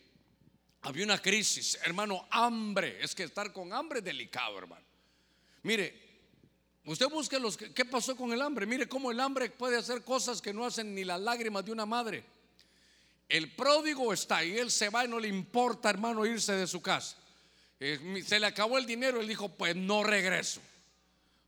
[0.81, 3.03] había una crisis, hermano, hambre.
[3.03, 4.85] Es que estar con hambre es delicado, hermano.
[5.63, 5.99] Mire,
[6.85, 8.67] usted busque los qué pasó con el hambre.
[8.67, 11.87] Mire cómo el hambre puede hacer cosas que no hacen ni las lágrimas de una
[11.87, 12.23] madre.
[13.29, 16.81] El pródigo está ahí, él se va y no le importa, hermano, irse de su
[16.81, 17.17] casa.
[17.79, 20.61] Eh, se le acabó el dinero, él dijo, pues no regreso.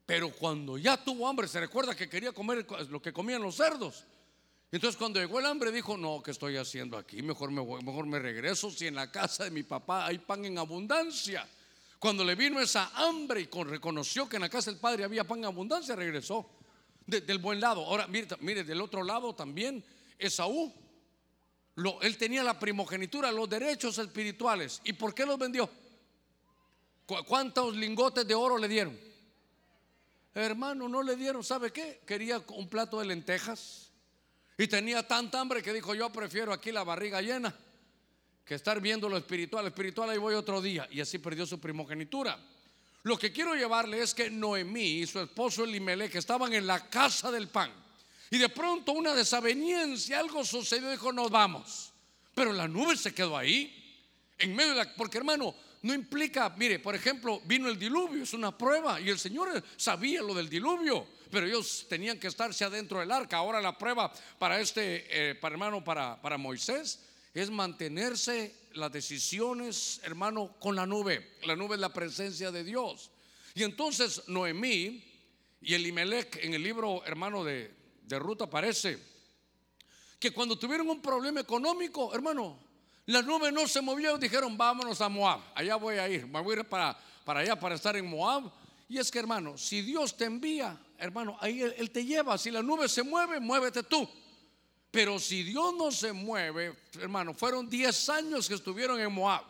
[0.05, 4.03] Pero cuando ya tuvo hambre, se recuerda que quería comer lo que comían los cerdos.
[4.71, 7.21] Entonces cuando llegó el hambre dijo, no, ¿qué estoy haciendo aquí?
[7.21, 10.57] Mejor me, mejor me regreso si en la casa de mi papá hay pan en
[10.57, 11.47] abundancia.
[11.97, 15.39] Cuando le vino esa hambre y reconoció que en la casa del Padre había pan
[15.39, 16.49] en abundancia, regresó
[17.07, 17.85] del buen lado.
[17.85, 19.83] Ahora, mire, mire, del otro lado también,
[20.19, 20.73] Esaú,
[22.01, 24.81] él tenía la primogenitura, los derechos espirituales.
[24.83, 25.69] ¿Y por qué los vendió?
[27.27, 28.99] ¿Cuántos lingotes de oro le dieron?
[30.33, 32.01] Hermano, no le dieron, ¿sabe qué?
[32.05, 33.91] Quería un plato de lentejas
[34.57, 37.55] y tenía tanta hambre que dijo, yo prefiero aquí la barriga llena
[38.45, 39.65] que estar viendo lo espiritual.
[39.65, 40.87] Espiritual ahí voy otro día.
[40.91, 42.37] Y así perdió su primogenitura.
[43.03, 47.31] Lo que quiero llevarle es que Noemí y su esposo Elimelech estaban en la casa
[47.31, 47.71] del pan.
[48.35, 51.93] Y de pronto una desaveniencia, algo sucedió, dijo, nos vamos.
[52.33, 53.73] Pero la nube se quedó ahí.
[54.37, 58.33] En medio de la, porque hermano, no implica, mire, por ejemplo, vino el diluvio, es
[58.33, 62.99] una prueba, y el Señor sabía lo del diluvio, pero ellos tenían que estarse adentro
[62.99, 63.37] del arca.
[63.37, 70.01] Ahora la prueba para este, eh, para hermano, para, para Moisés, es mantenerse las decisiones,
[70.03, 71.37] hermano, con la nube.
[71.43, 73.11] La nube es la presencia de Dios.
[73.53, 75.05] Y entonces Noemí
[75.61, 78.99] y Elimelech en el libro, hermano, de, de Ruth aparece
[80.19, 82.59] que cuando tuvieron un problema económico, hermano,
[83.07, 86.55] la nube no se movió, dijeron, vámonos a Moab, allá voy a ir, me voy
[86.55, 88.51] a ir para, para allá para estar en Moab.
[88.87, 92.51] Y es que, hermano, si Dios te envía, hermano, ahí él, él te lleva, si
[92.51, 94.07] la nube se mueve, muévete tú.
[94.91, 99.43] Pero si Dios no se mueve, hermano, fueron 10 años que estuvieron en Moab.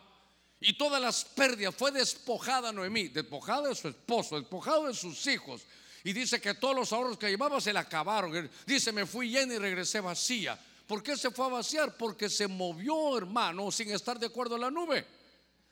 [0.60, 5.62] Y todas las pérdidas, fue despojada Noemí, despojada de su esposo, despojada de sus hijos.
[6.06, 8.48] Y dice que todos los ahorros que llevaba se le acabaron.
[8.64, 10.56] Dice, me fui llena y regresé vacía.
[10.86, 11.96] ¿Por qué se fue a vaciar?
[11.96, 15.04] Porque se movió, hermano, sin estar de acuerdo en la nube.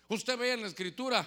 [0.08, 1.24] Usted ve en la escritura,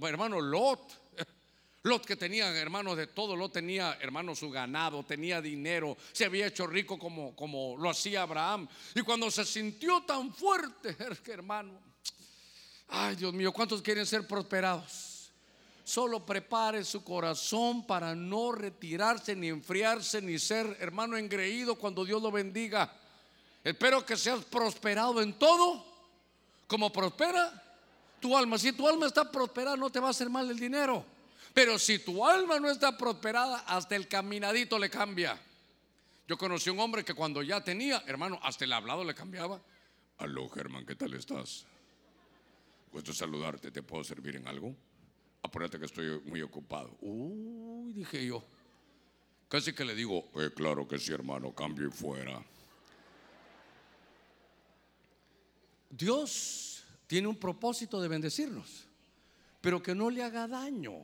[0.00, 1.16] hermano Lot,
[1.82, 6.46] Lot que tenía, hermanos, de todo, Lot tenía, hermano, su ganado, tenía dinero, se había
[6.46, 8.68] hecho rico como, como lo hacía Abraham.
[8.94, 11.72] Y cuando se sintió tan fuerte, hermano,
[12.86, 15.13] ay Dios mío, ¿cuántos quieren ser prosperados?
[15.84, 22.22] Solo prepare su corazón para no retirarse, ni enfriarse, ni ser, hermano, engreído cuando Dios
[22.22, 22.90] lo bendiga.
[23.62, 25.84] Espero que seas prosperado en todo,
[26.66, 27.62] como prospera
[28.18, 28.56] tu alma.
[28.56, 31.04] Si tu alma está prosperada, no te va a hacer mal el dinero.
[31.52, 35.38] Pero si tu alma no está prosperada, hasta el caminadito le cambia.
[36.26, 39.60] Yo conocí un hombre que cuando ya tenía, hermano, hasta el hablado le cambiaba.
[40.16, 41.66] Aló, Germán, ¿qué tal estás?
[42.90, 44.74] Gusto saludarte, ¿te puedo servir en algo?
[45.44, 46.96] Apúrate que estoy muy ocupado.
[47.02, 48.42] Uy, dije yo.
[49.46, 52.42] Casi que le digo, eh, claro que sí, hermano, cambio y fuera.
[55.90, 58.86] Dios tiene un propósito de bendecirnos,
[59.60, 60.94] pero que no le haga daño.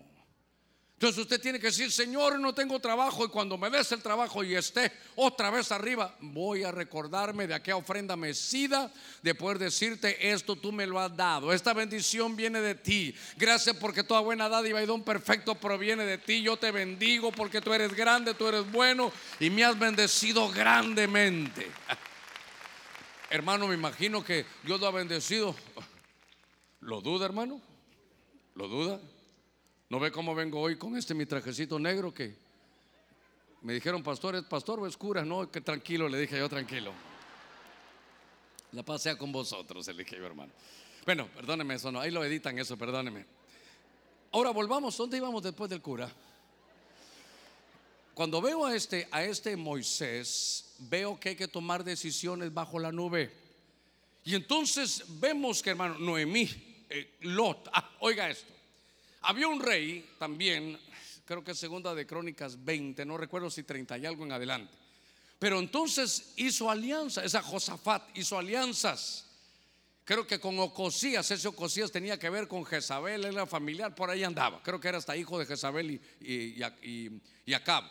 [1.01, 4.45] Entonces usted tiene que decir, Señor, no tengo trabajo y cuando me des el trabajo
[4.45, 10.31] y esté otra vez arriba, voy a recordarme de aquella ofrenda mesida, de poder decirte,
[10.31, 13.15] esto tú me lo has dado, esta bendición viene de ti.
[13.39, 16.43] Gracias porque toda buena dádiva y don perfecto proviene de ti.
[16.43, 19.11] Yo te bendigo porque tú eres grande, tú eres bueno
[19.41, 21.67] y me has bendecido grandemente.
[23.31, 25.57] hermano, me imagino que Dios lo ha bendecido.
[26.81, 27.59] ¿Lo duda, hermano?
[28.55, 29.01] ¿Lo duda?
[29.91, 32.33] ¿No ve cómo vengo hoy con este mi trajecito negro que
[33.63, 35.25] me dijeron, pastor, ¿es pastor o es cura?
[35.25, 36.93] No, que tranquilo, le dije yo, tranquilo.
[38.71, 40.53] La paz sea con vosotros, le dije yo, hermano.
[41.05, 43.27] Bueno, perdóneme eso, no, ahí lo editan eso, perdóneme.
[44.31, 46.09] Ahora volvamos, ¿dónde íbamos después del cura?
[48.15, 52.93] Cuando veo a este, a este Moisés, veo que hay que tomar decisiones bajo la
[52.93, 53.33] nube.
[54.23, 56.49] Y entonces vemos que, hermano, Noemí,
[56.89, 58.60] eh, Lot, ah, oiga esto.
[59.23, 60.79] Había un rey también,
[61.25, 64.77] creo que es segunda de Crónicas 20, no recuerdo si 30 y algo en adelante.
[65.39, 69.27] Pero entonces hizo alianza, esa Josafat hizo alianzas.
[70.05, 74.25] Creo que con Ocosías, ese Ocosías tenía que ver con Jezabel, era familiar, por ahí
[74.25, 74.63] andaba.
[74.63, 76.63] Creo que era hasta hijo de Jezabel y,
[77.47, 77.85] y, Acab.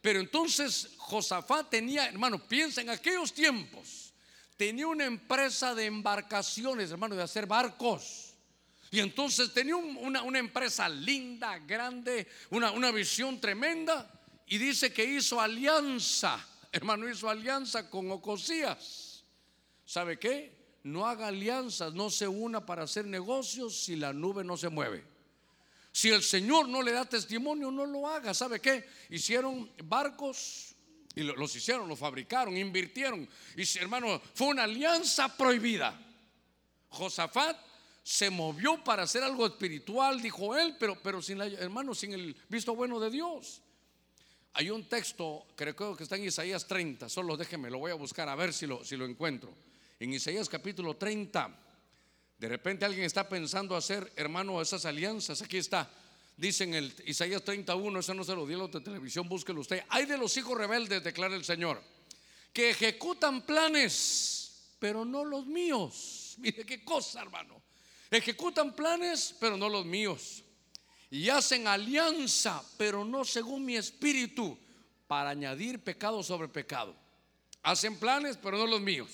[0.00, 4.12] Pero entonces Josafat tenía, hermano, piensa en aquellos tiempos,
[4.56, 8.25] tenía una empresa de embarcaciones, hermano, de hacer barcos.
[8.90, 14.10] Y entonces tenía una, empresa linda, grande, una, una visión tremenda.
[14.46, 16.38] Y dice que hizo alianza,
[16.70, 19.24] hermano, hizo alianza con Ocosías.
[19.84, 20.54] ¿Sabe qué?
[20.84, 25.04] No haga alianzas, no se una para hacer negocios si la nube no se mueve.
[25.90, 28.34] Si el Señor no le da testimonio, no lo haga.
[28.34, 28.88] ¿Sabe qué?
[29.10, 30.76] Hicieron barcos
[31.14, 33.26] y los hicieron, los fabricaron, invirtieron.
[33.56, 35.98] Y hermano, fue una alianza prohibida.
[36.90, 37.56] Josafat
[38.06, 42.36] se movió para hacer algo espiritual, dijo él, pero, pero sin la, hermano, sin el
[42.48, 43.60] visto bueno de Dios.
[44.52, 48.28] Hay un texto, creo que está en Isaías 30, solo déjeme, lo voy a buscar
[48.28, 49.52] a ver si lo, si lo encuentro.
[49.98, 51.50] En Isaías capítulo 30
[52.38, 55.42] De repente alguien está pensando hacer, hermano, esas alianzas.
[55.42, 55.90] Aquí está.
[56.36, 59.82] Dicen el Isaías 31, eso no se lo dio los de televisión, búsquelo usted.
[59.88, 61.82] Hay de los hijos rebeldes, declara el Señor,
[62.52, 66.36] que ejecutan planes, pero no los míos.
[66.38, 67.65] Mire qué cosa, hermano.
[68.10, 70.42] Ejecutan planes, pero no los míos.
[71.10, 74.58] Y hacen alianza, pero no según mi espíritu,
[75.06, 76.94] para añadir pecado sobre pecado.
[77.62, 79.10] Hacen planes, pero no los míos.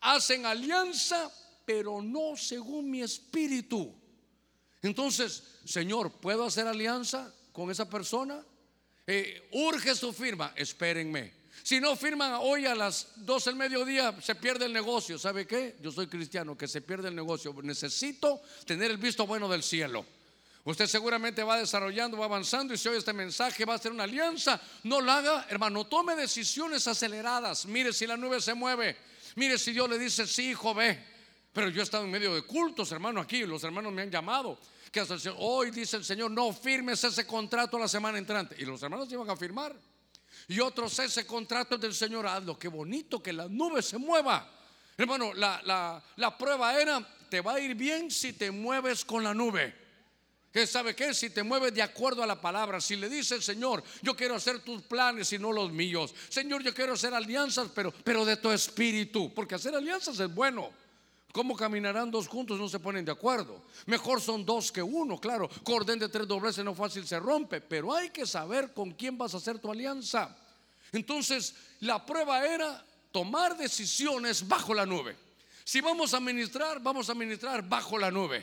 [0.00, 1.30] Hacen alianza,
[1.64, 3.94] pero no según mi espíritu.
[4.82, 8.44] Entonces, Señor, ¿puedo hacer alianza con esa persona?
[9.06, 11.32] Eh, urge su firma, espérenme.
[11.66, 15.18] Si no firman hoy a las 12 del mediodía, se pierde el negocio.
[15.18, 15.74] ¿Sabe qué?
[15.82, 17.52] Yo soy cristiano, que se pierde el negocio.
[17.60, 20.06] Necesito tener el visto bueno del cielo.
[20.62, 24.04] Usted seguramente va desarrollando, va avanzando y si oye este mensaje va a hacer una
[24.04, 24.60] alianza.
[24.84, 27.66] No lo haga, hermano, tome decisiones aceleradas.
[27.66, 28.96] Mire si la nube se mueve.
[29.34, 31.02] Mire si Dios le dice, sí, hijo, ve.
[31.52, 33.44] Pero yo he estado en medio de cultos, hermano, aquí.
[33.44, 34.56] Los hermanos me han llamado
[35.38, 38.56] hoy dice el Señor, no firmes ese contrato la semana entrante.
[38.58, 39.74] Y los hermanos iban a firmar.
[40.48, 42.58] Y otros, ese contrato del Señor, hazlo.
[42.58, 44.50] Qué bonito que la nube se mueva.
[44.96, 49.34] Hermano, la, la prueba era, te va a ir bien si te mueves con la
[49.34, 49.86] nube.
[50.56, 51.12] ¿Qué sabe qué?
[51.12, 54.36] Si te mueves de acuerdo a la palabra, si le dice el Señor, yo quiero
[54.36, 56.14] hacer tus planes y no los míos.
[56.30, 60.70] Señor, yo quiero hacer alianzas, pero, pero de tu espíritu, porque hacer alianzas es bueno.
[61.36, 62.58] ¿Cómo caminarán dos juntos?
[62.58, 63.60] No se ponen de acuerdo.
[63.84, 65.50] Mejor son dos que uno, claro.
[65.64, 69.34] Cordén de tres dobleces no fácil se rompe, pero hay que saber con quién vas
[69.34, 70.34] a hacer tu alianza.
[70.92, 75.14] Entonces, la prueba era tomar decisiones bajo la nube.
[75.62, 78.42] Si vamos a ministrar, vamos a ministrar bajo la nube.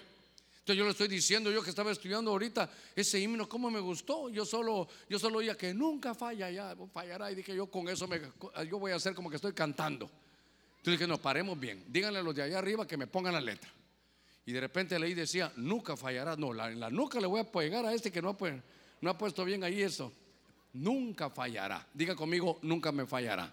[0.59, 4.29] Entonces yo le estoy diciendo, yo que estaba estudiando ahorita ese himno, cómo me gustó.
[4.29, 7.31] Yo solo, yo solo oía que nunca falla, ya fallará.
[7.31, 8.07] Y dije yo con eso
[8.69, 10.11] yo voy a hacer como que estoy cantando.
[10.83, 11.81] Entonces dije, no, paremos bien.
[11.87, 13.71] Díganle a los de allá arriba que me pongan la letra.
[14.45, 16.35] Y de repente leí decía, nunca fallará.
[16.35, 18.37] No, en la nuca le voy a pegar a este que no ha,
[18.99, 20.11] no ha puesto bien ahí eso.
[20.73, 21.87] Nunca fallará.
[21.93, 23.49] Diga conmigo, nunca me fallará.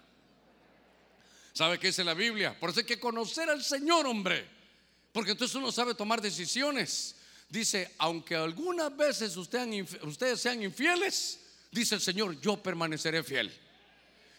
[1.53, 2.59] ¿Sabe qué dice la Biblia?
[2.59, 4.45] Por eso hay que conocer al Señor, hombre.
[5.13, 7.15] Porque entonces uno sabe tomar decisiones.
[7.47, 11.39] Dice, aunque algunas veces ustedes sean infieles,
[11.71, 13.57] dice el Señor, yo permaneceré fiel.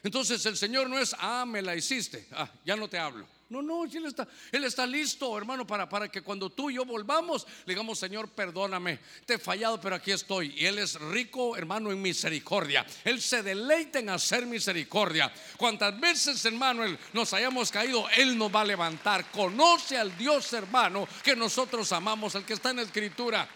[0.02, 3.26] Entonces el Señor no es, ah, me la hiciste, ah, ya no te hablo.
[3.52, 6.86] No, no, Él está, él está listo, hermano, para, para que cuando tú y yo
[6.86, 10.54] volvamos, le digamos, Señor, perdóname, te he fallado, pero aquí estoy.
[10.56, 12.86] Y Él es rico, hermano, en misericordia.
[13.04, 15.30] Él se deleita en hacer misericordia.
[15.58, 19.30] Cuantas veces, hermano, nos hayamos caído, Él nos va a levantar.
[19.30, 23.46] Conoce al Dios, hermano, que nosotros amamos, el que está en la Escritura.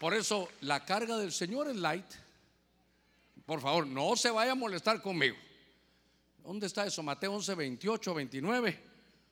[0.00, 2.25] Por eso la carga del Señor es light
[3.46, 5.36] por favor, no se vaya a molestar conmigo.
[6.42, 7.02] ¿Dónde está eso?
[7.02, 8.80] Mateo 11, 28, 29.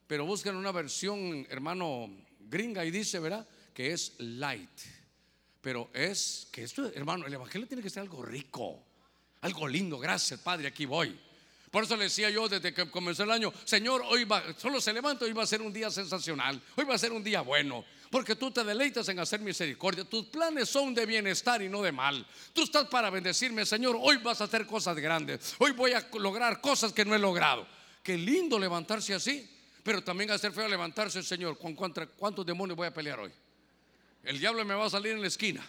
[0.07, 3.46] Pero busquen una versión, hermano, gringa y dice, ¿verdad?
[3.72, 4.81] Que es light.
[5.61, 8.83] Pero es que esto, hermano, el evangelio tiene que ser algo rico,
[9.40, 9.98] algo lindo.
[9.98, 11.18] Gracias, Padre, aquí voy.
[11.74, 14.92] Por eso le decía yo desde que comenzó el año, Señor, hoy va, solo se
[14.92, 17.84] levanta, hoy va a ser un día sensacional, hoy va a ser un día bueno,
[18.10, 21.90] porque tú te deleitas en hacer misericordia, tus planes son de bienestar y no de
[21.90, 22.24] mal.
[22.52, 26.60] Tú estás para bendecirme, Señor, hoy vas a hacer cosas grandes, hoy voy a lograr
[26.60, 27.66] cosas que no he logrado.
[28.04, 29.50] Qué lindo levantarse así,
[29.82, 33.32] pero también hacer feo levantarse, Señor, ¿con cuántos demonios voy a pelear hoy?
[34.22, 35.66] El diablo me va a salir en la esquina.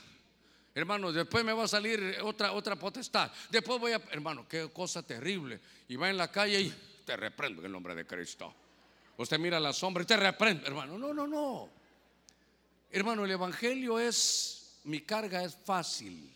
[0.75, 3.31] Hermano, después me va a salir otra, otra potestad.
[3.49, 5.61] Después voy a, hermano, qué cosa terrible.
[5.87, 6.73] Y va en la calle y
[7.05, 8.53] te reprendo en el nombre de Cristo.
[9.15, 10.97] Usted mira la sombra y te reprende, hermano.
[10.97, 11.69] No, no, no.
[12.91, 16.29] Hermano, el Evangelio es, mi carga es fácil.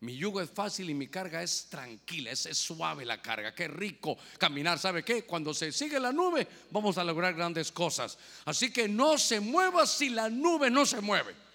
[0.00, 3.68] Mi yugo es fácil y mi carga es tranquila, es, es, suave la carga, qué
[3.68, 4.78] rico caminar.
[4.78, 5.24] ¿Sabe qué?
[5.24, 8.16] Cuando se sigue la nube, vamos a lograr grandes cosas.
[8.46, 11.45] Así que no se mueva si la nube no se mueve.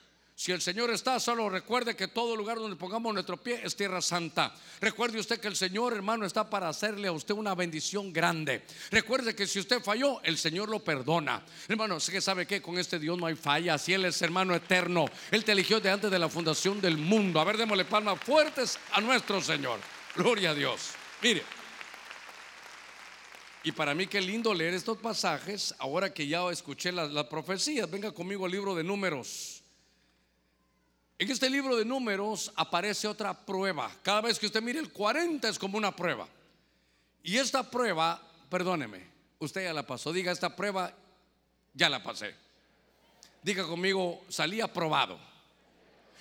[0.42, 4.02] Si el Señor está, solo recuerde que todo lugar donde pongamos nuestro pie es tierra
[4.02, 4.52] santa.
[4.80, 8.64] Recuerde usted que el Señor, hermano, está para hacerle a usted una bendición grande.
[8.90, 11.46] Recuerde que si usted falló, el Señor lo perdona.
[11.68, 13.78] Hermano, sé que sabe que con este Dios no hay falla.
[13.78, 17.40] Si Él es hermano eterno, Él te eligió de antes de la fundación del mundo.
[17.40, 19.80] A ver, démosle palmas fuertes a nuestro Señor.
[20.16, 20.90] Gloria a Dios.
[21.22, 21.44] Mire.
[23.64, 27.88] Y para mí qué lindo leer estos pasajes ahora que ya escuché las, las profecías.
[27.88, 29.61] Venga conmigo al libro de números.
[31.22, 33.96] En este libro de números aparece otra prueba.
[34.02, 36.28] Cada vez que usted mire el 40 es como una prueba.
[37.22, 38.20] Y esta prueba,
[38.50, 39.06] perdóneme,
[39.38, 40.12] usted ya la pasó.
[40.12, 40.92] Diga, esta prueba
[41.76, 42.34] ya la pasé.
[43.44, 45.20] Diga conmigo, salí aprobado.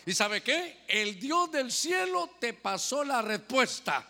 [0.04, 0.84] ¿Y sabe qué?
[0.86, 4.06] El Dios del cielo te pasó la respuesta.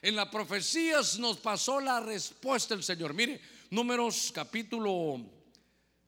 [0.00, 3.14] En las profecías nos pasó la respuesta el Señor.
[3.14, 3.40] Mire,
[3.70, 5.20] números capítulo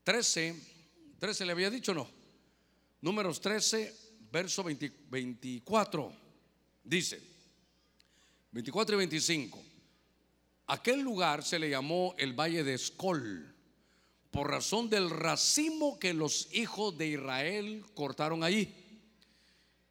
[0.04, 0.76] 13
[1.18, 2.15] 13 le había dicho, no.
[3.00, 3.94] Números 13,
[4.30, 6.12] verso 24.
[6.82, 7.20] Dice,
[8.52, 9.64] 24 y 25.
[10.68, 13.54] Aquel lugar se le llamó el Valle de Escol
[14.30, 18.74] por razón del racimo que los hijos de Israel cortaron allí.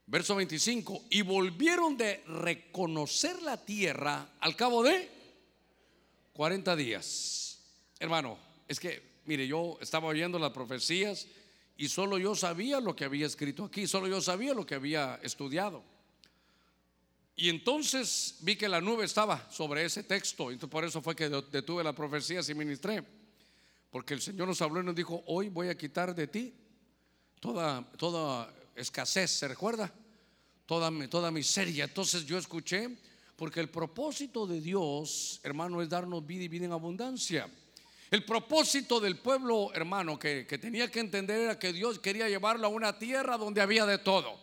[0.08, 5.10] Verso 25, y volvieron de reconocer la tierra al cabo de
[6.34, 7.60] 40 días.
[7.98, 8.38] Hermano,
[8.68, 11.28] es que, mire, yo estaba oyendo las profecías
[11.78, 15.20] y solo yo sabía lo que había escrito aquí, solo yo sabía lo que había
[15.24, 15.84] estudiado.
[17.36, 21.30] Y entonces vi que la nube estaba sobre ese texto, entonces por eso fue que
[21.30, 23.04] detuve la profecía y ministré.
[23.92, 26.54] Porque el Señor nos habló y nos dijo, hoy voy a quitar de ti
[27.40, 29.94] toda, toda escasez, ¿se recuerda?
[30.66, 31.86] Toda, toda miseria.
[31.86, 32.98] Entonces yo escuché,
[33.36, 37.50] porque el propósito de Dios, hermano, es darnos vida y vida en abundancia.
[38.16, 42.70] El propósito del pueblo, hermano, que, tenía que entender era que Dios quería llevarlo a
[42.70, 44.40] una tierra donde había de todo.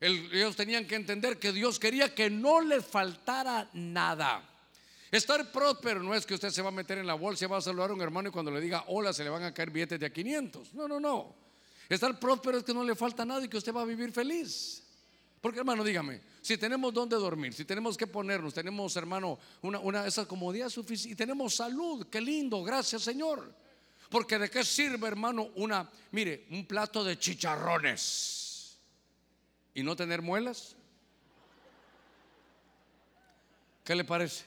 [0.00, 4.42] ellos tenían que entender que Dios quería que no les faltara nada.
[5.12, 7.58] Estar próspero no es que usted se va a meter en la bolsa y va
[7.58, 9.70] a saludar a un hermano y cuando le diga hola se le van a caer
[9.70, 10.74] billetes de a 500.
[10.74, 11.36] No, no, no.
[11.88, 14.82] Estar próspero es que no le falta nada y que usted va a vivir feliz.
[15.44, 20.06] Porque hermano, dígame, si tenemos donde dormir, si tenemos que ponernos, tenemos hermano una, una
[20.06, 23.54] esa comodidad suficiente y tenemos salud, qué lindo, gracias Señor.
[24.08, 28.78] Porque de qué sirve hermano una, mire, un plato de chicharrones
[29.74, 30.76] y no tener muelas.
[33.84, 34.46] ¿Qué le parece?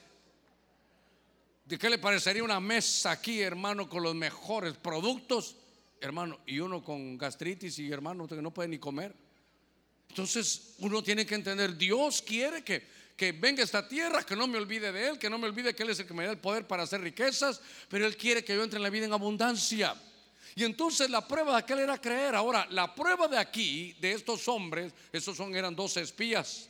[1.64, 5.54] ¿De qué le parecería una mesa aquí, hermano, con los mejores productos?
[6.00, 9.27] Hermano, y uno con gastritis y hermano que no puede ni comer.
[10.08, 12.86] Entonces uno tiene que entender, Dios quiere que,
[13.16, 15.82] que venga esta tierra, que no me olvide de Él, que no me olvide que
[15.82, 18.54] Él es el que me da el poder para hacer riquezas, pero Él quiere que
[18.54, 19.94] yo entre en la vida en abundancia.
[20.54, 22.34] Y entonces la prueba de aquel era creer.
[22.34, 26.68] Ahora, la prueba de aquí, de estos hombres, esos son, eran 12 espías.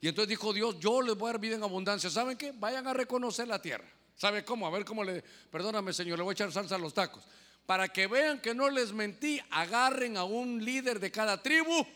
[0.00, 2.08] Y entonces dijo Dios, yo les voy a dar vida en abundancia.
[2.08, 2.52] ¿Saben qué?
[2.52, 3.84] Vayan a reconocer la tierra.
[4.16, 4.66] ¿Sabe cómo?
[4.66, 5.22] A ver cómo le...
[5.50, 7.24] Perdóname, Señor, le voy a echar salsa a los tacos.
[7.66, 11.86] Para que vean que no les mentí, agarren a un líder de cada tribu.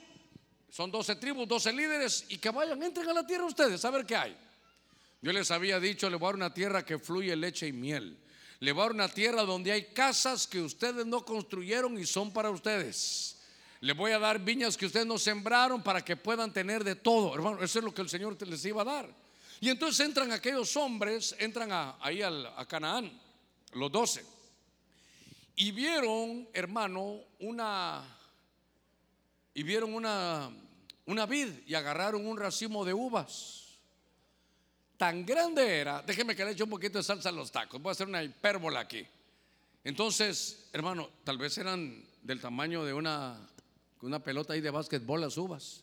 [0.74, 2.24] Son 12 tribus, 12 líderes.
[2.30, 4.36] Y que vayan, entren a la tierra ustedes, a ver qué hay.
[5.22, 8.18] Yo les había dicho, le voy a dar una tierra que fluye leche y miel.
[8.58, 12.32] Le voy a dar una tierra donde hay casas que ustedes no construyeron y son
[12.32, 13.40] para ustedes.
[13.82, 17.32] Le voy a dar viñas que ustedes no sembraron para que puedan tener de todo.
[17.36, 19.08] Hermano, eso es lo que el Señor les iba a dar.
[19.60, 21.68] Y entonces entran aquellos hombres, entran
[22.00, 23.16] ahí a Canaán,
[23.74, 24.24] los doce,
[25.54, 28.02] y vieron, hermano, una,
[29.54, 30.50] y vieron una,
[31.06, 33.78] una vid y agarraron un racimo de uvas.
[34.96, 37.90] Tan grande era, déjeme que le eche un poquito de salsa a los tacos, voy
[37.90, 39.06] a hacer una hipérbola aquí.
[39.82, 43.38] Entonces, hermano, tal vez eran del tamaño de una,
[44.00, 45.82] una pelota ahí de básquetbol las uvas.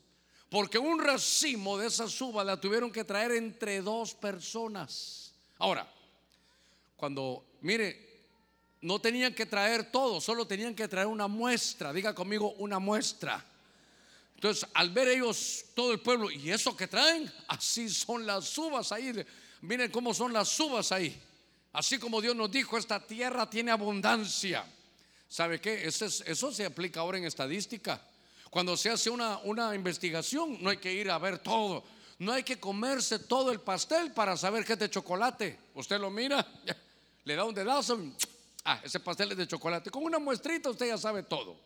[0.49, 5.33] Porque un racimo de esa uvas la tuvieron que traer entre dos personas.
[5.59, 5.87] Ahora,
[6.97, 8.11] cuando, mire,
[8.81, 11.93] no tenían que traer todo, solo tenían que traer una muestra.
[11.93, 13.45] Diga conmigo, una muestra.
[14.41, 17.31] Entonces, al ver ellos, todo el pueblo, ¿y eso que traen?
[17.47, 19.13] Así son las uvas ahí.
[19.61, 21.15] Miren cómo son las uvas ahí.
[21.71, 24.65] Así como Dios nos dijo, esta tierra tiene abundancia.
[25.29, 25.85] ¿Sabe qué?
[25.85, 28.01] Eso, eso se aplica ahora en estadística.
[28.49, 31.83] Cuando se hace una, una investigación, no hay que ir a ver todo.
[32.17, 35.59] No hay que comerse todo el pastel para saber que es de chocolate.
[35.75, 36.43] Usted lo mira,
[37.25, 37.99] le da un dedazo.
[38.65, 39.91] Ah, ese pastel es de chocolate.
[39.91, 41.59] Con una muestrita usted ya sabe todo.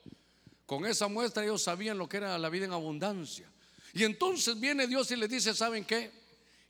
[0.66, 3.47] Con esa muestra ellos sabían lo que era la vida en abundancia.
[3.93, 6.11] Y entonces viene Dios y les dice, ¿saben qué?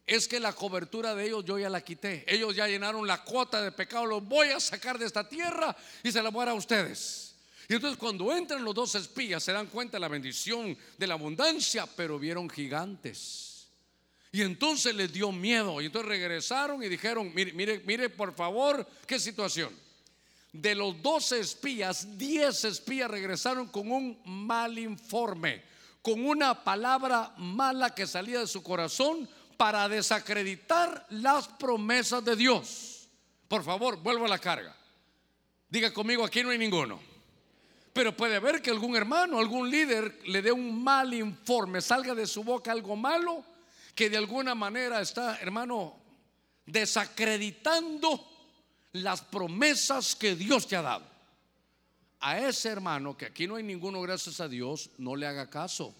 [0.05, 2.23] Es que la cobertura de ellos yo ya la quité.
[2.27, 4.05] Ellos ya llenaron la cuota de pecado.
[4.05, 7.33] Los voy a sacar de esta tierra y se la voy a dar a ustedes.
[7.67, 11.15] Y entonces cuando entran los dos espías se dan cuenta de la bendición de la
[11.15, 13.67] abundancia, pero vieron gigantes.
[14.31, 15.81] Y entonces les dio miedo.
[15.81, 19.84] Y entonces regresaron y dijeron, mire, mire, mire por favor, qué situación.
[20.61, 25.61] De los 12 espías, 10 espías regresaron con un mal informe,
[26.01, 29.27] con una palabra mala que salía de su corazón
[29.57, 33.09] para desacreditar las promesas de Dios.
[33.49, 34.75] Por favor, vuelvo a la carga.
[35.69, 37.01] Diga conmigo, aquí no hay ninguno.
[37.91, 42.27] Pero puede haber que algún hermano, algún líder le dé un mal informe, salga de
[42.27, 43.43] su boca algo malo
[43.93, 45.97] que de alguna manera está, hermano,
[46.65, 48.34] desacreditando
[49.01, 51.05] las promesas que Dios te ha dado.
[52.21, 55.93] A ese hermano, que aquí no hay ninguno, gracias a Dios, no le haga caso.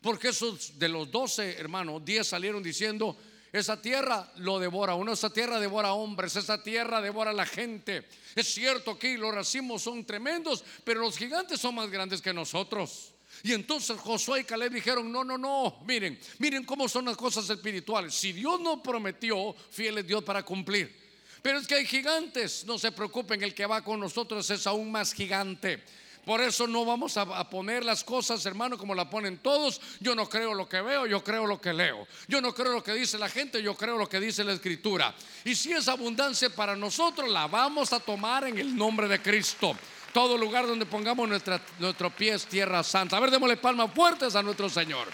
[0.00, 3.16] Porque esos de los doce hermanos, diez salieron diciendo,
[3.52, 8.06] Esa tierra lo devora uno, esa tierra devora hombres, esa tierra devora la gente.
[8.36, 13.14] Es cierto que los racimos son tremendos, pero los gigantes son más grandes que nosotros.
[13.42, 17.48] Y entonces Josué y Caleb dijeron, no, no, no, miren, miren cómo son las cosas
[17.50, 18.14] espirituales.
[18.14, 21.07] Si Dios no prometió, fiel es Dios para cumplir.
[21.48, 24.92] Pero es que hay gigantes, no se preocupen, el que va con nosotros es aún
[24.92, 25.82] más gigante.
[26.26, 29.80] Por eso no vamos a, poner las cosas, hermano, como la ponen todos.
[29.98, 32.06] Yo no creo lo que veo, yo creo lo que leo.
[32.26, 35.14] Yo no creo lo que dice la gente, yo creo lo que dice la escritura.
[35.42, 39.74] Y si es abundancia para nosotros, la vamos a tomar en el nombre de Cristo.
[40.12, 43.16] Todo lugar donde pongamos nuestra, nuestro pie es tierra santa.
[43.16, 45.08] A ver, démosle palmas fuertes a nuestro Señor.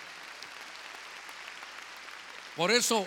[2.57, 3.07] Por eso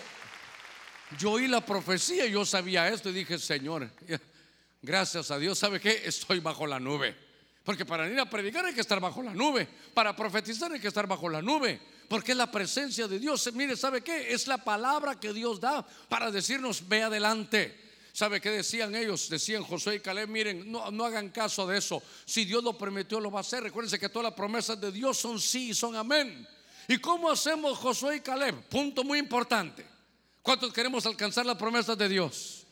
[1.18, 3.90] yo oí la profecía yo sabía esto y dije, Señor,
[4.82, 6.02] gracias a Dios, ¿sabe qué?
[6.06, 7.16] Estoy bajo la nube.
[7.64, 9.68] Porque para ir a predicar hay que estar bajo la nube.
[9.94, 11.82] Para profetizar hay que estar bajo la nube.
[12.08, 13.50] Porque es la presencia de Dios.
[13.54, 14.34] Mire, ¿sabe qué?
[14.34, 17.78] Es la palabra que Dios da para decirnos, ve adelante.
[18.14, 19.30] ¿Sabe qué decían ellos?
[19.30, 22.02] Decían José y Caleb, miren, no, hagan caso de eso.
[22.26, 23.62] Si Dios lo prometió, lo va a hacer.
[23.62, 26.48] Recuérdense que todas las promesas de Dios son sí y son amén.
[26.88, 28.56] ¿Y cómo hacemos Josué y Caleb?
[28.70, 29.86] Punto muy importante.
[30.48, 32.66] ¿Cuántos queremos alcanzar las promesas de Dios?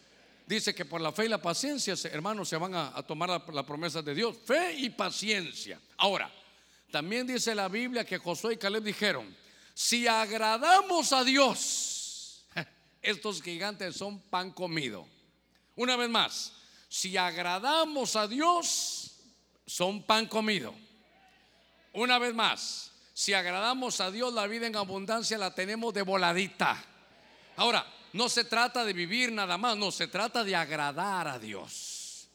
[0.48, 4.02] dice que por la fe y la paciencia, hermanos, se van a, tomar la, promesa
[4.02, 4.38] de Dios.
[4.46, 5.78] Fe y paciencia.
[5.98, 6.32] Ahora,
[6.90, 9.36] también dice la Biblia que Josué y Caleb dijeron,
[9.74, 12.46] si agradamos a Dios,
[13.02, 15.06] estos gigantes son pan comido.
[15.76, 16.54] Una vez más,
[16.88, 19.18] si agradamos a Dios,
[19.68, 20.74] son pan comido.
[21.92, 26.82] Una vez más, si agradamos a Dios, la vida en abundancia la tenemos de voladita.
[27.58, 32.30] Ahora, no se trata de vivir nada más, no, se trata de agradar a Dios.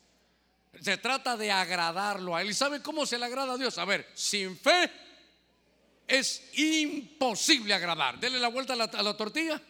[0.80, 2.50] Se trata de agradarlo a Él.
[2.50, 3.76] ¿Y sabe cómo se le agrada a Dios?
[3.78, 4.90] A ver, sin fe
[6.06, 8.18] es imposible agradar.
[8.18, 9.60] Dele la vuelta a la, a la tortilla.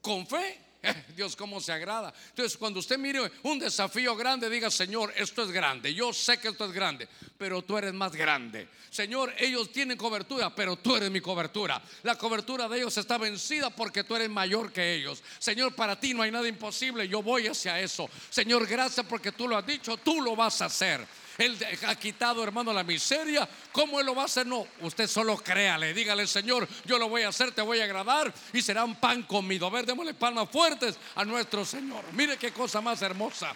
[0.00, 0.69] Con fe
[1.16, 2.12] Dios, cómo se agrada.
[2.30, 5.92] Entonces, cuando usted mire un desafío grande, diga, Señor, esto es grande.
[5.94, 8.68] Yo sé que esto es grande, pero tú eres más grande.
[8.90, 11.82] Señor, ellos tienen cobertura, pero tú eres mi cobertura.
[12.02, 15.22] La cobertura de ellos está vencida porque tú eres mayor que ellos.
[15.38, 17.06] Señor, para ti no hay nada imposible.
[17.06, 18.08] Yo voy hacia eso.
[18.30, 21.06] Señor, gracias porque tú lo has dicho, tú lo vas a hacer.
[21.40, 23.48] Él ha quitado, hermano, la miseria.
[23.72, 24.46] ¿Cómo Él lo va a hacer?
[24.46, 25.94] No, usted solo créale.
[25.94, 29.22] Dígale, Señor, yo lo voy a hacer, te voy a agradar y será un pan
[29.22, 29.66] comido.
[29.66, 32.04] A ver, démosle palmas fuertes a nuestro Señor.
[32.12, 33.54] Mire qué cosa más hermosa.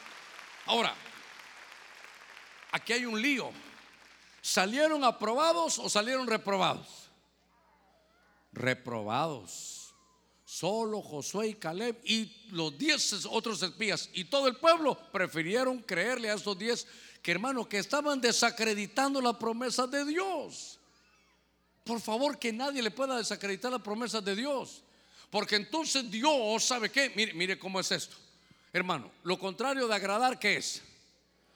[0.66, 0.94] Ahora,
[2.72, 3.50] aquí hay un lío.
[4.40, 7.10] ¿Salieron aprobados o salieron reprobados?
[8.52, 9.94] Reprobados.
[10.44, 16.30] Solo Josué y Caleb y los diez otros espías y todo el pueblo prefirieron creerle
[16.30, 16.86] a estos diez
[17.24, 20.78] que hermano, que estaban desacreditando la promesa de Dios.
[21.82, 24.82] Por favor, que nadie le pueda desacreditar la promesa de Dios.
[25.30, 27.10] Porque entonces Dios, ¿sabe qué?
[27.16, 28.14] Mire, mire cómo es esto.
[28.74, 30.82] Hermano, lo contrario de agradar, ¿qué es?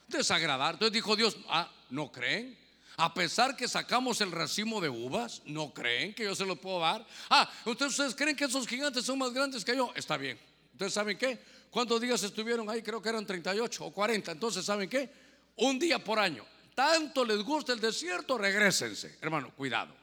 [0.06, 0.76] Desagradar.
[0.76, 2.56] Entonces dijo Dios, ah, ¿no creen?
[2.96, 6.80] A pesar que sacamos el racimo de uvas, ¿no creen que yo se lo puedo
[6.80, 7.06] dar?
[7.28, 9.92] Ah, entonces ustedes creen que esos gigantes son más grandes que yo.
[9.94, 10.38] Está bien.
[10.72, 11.38] Entonces, ¿saben qué?
[11.70, 12.82] ¿Cuántos días estuvieron ahí?
[12.82, 14.32] Creo que eran 38 o 40.
[14.32, 15.27] Entonces, ¿saben qué?
[15.58, 16.44] Un día por año.
[16.74, 19.18] Tanto les gusta el desierto, regresense.
[19.20, 19.94] Hermano, cuidado,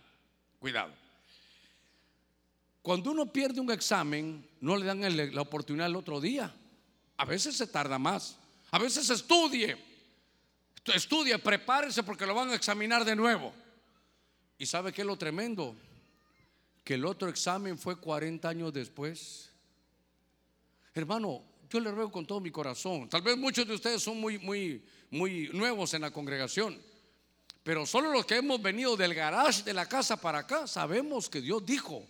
[0.60, 0.94] cuidado.
[2.82, 6.54] Cuando uno pierde un examen, no le dan la oportunidad el otro día.
[7.18, 8.38] A veces se tarda más.
[8.72, 9.78] A veces estudie.
[10.94, 13.54] Estudie, prepárese porque lo van a examinar de nuevo.
[14.58, 15.76] ¿Y sabe qué es lo tremendo?
[16.84, 19.50] Que el otro examen fue 40 años después.
[20.94, 23.10] Hermano, yo le ruego con todo mi corazón.
[23.10, 24.86] Tal vez muchos de ustedes son muy, muy,
[25.16, 26.80] muy nuevos en la congregación.
[27.64, 31.42] Pero solo los que hemos venido del garage de la casa para acá sabemos que
[31.42, 32.06] Dios dijo,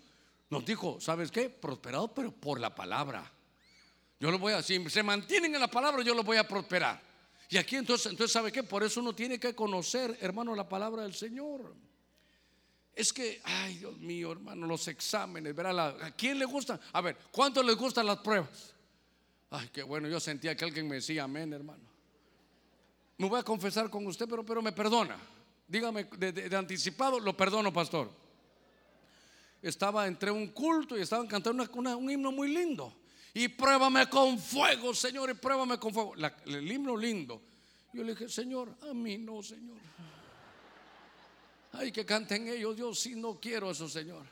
[0.49, 1.49] nos dijo, ¿sabes qué?
[1.49, 3.31] Prosperado, pero por la palabra.
[4.19, 7.01] Yo lo voy a, si se mantienen en la palabra, yo lo voy a prosperar.
[7.49, 8.63] Y aquí entonces, entonces ¿sabe qué?
[8.63, 11.73] Por eso uno tiene que conocer, hermano, la palabra del Señor.
[12.93, 16.01] Es que, ay Dios mío, hermano, los exámenes, ¿verdad?
[16.01, 16.79] ¿A quién le gusta?
[16.91, 18.73] A ver, ¿cuánto les gustan las pruebas?
[19.51, 21.94] Ay, qué bueno, yo sentía que alguien me decía amén, hermano.
[23.18, 25.18] Me voy a confesar con usted, pero, pero me perdona.
[25.68, 28.11] Dígame de, anticipado, lo perdono, pastor.
[29.61, 32.93] Estaba entre un culto y estaban cantando un himno muy lindo.
[33.34, 36.13] Y pruébame con fuego, Señor, y pruébame con fuego.
[36.45, 37.41] el himno lindo.
[37.91, 39.78] Yo le dije, Señor, a mí no, Señor.
[41.74, 44.26] Ay, que canten ellos, yo sí no quiero eso, Señor.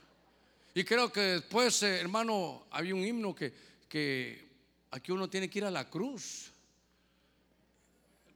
[0.73, 3.53] Y creo que después, eh, hermano, había un himno que,
[3.89, 4.47] que
[4.91, 6.52] aquí uno tiene que ir a la cruz.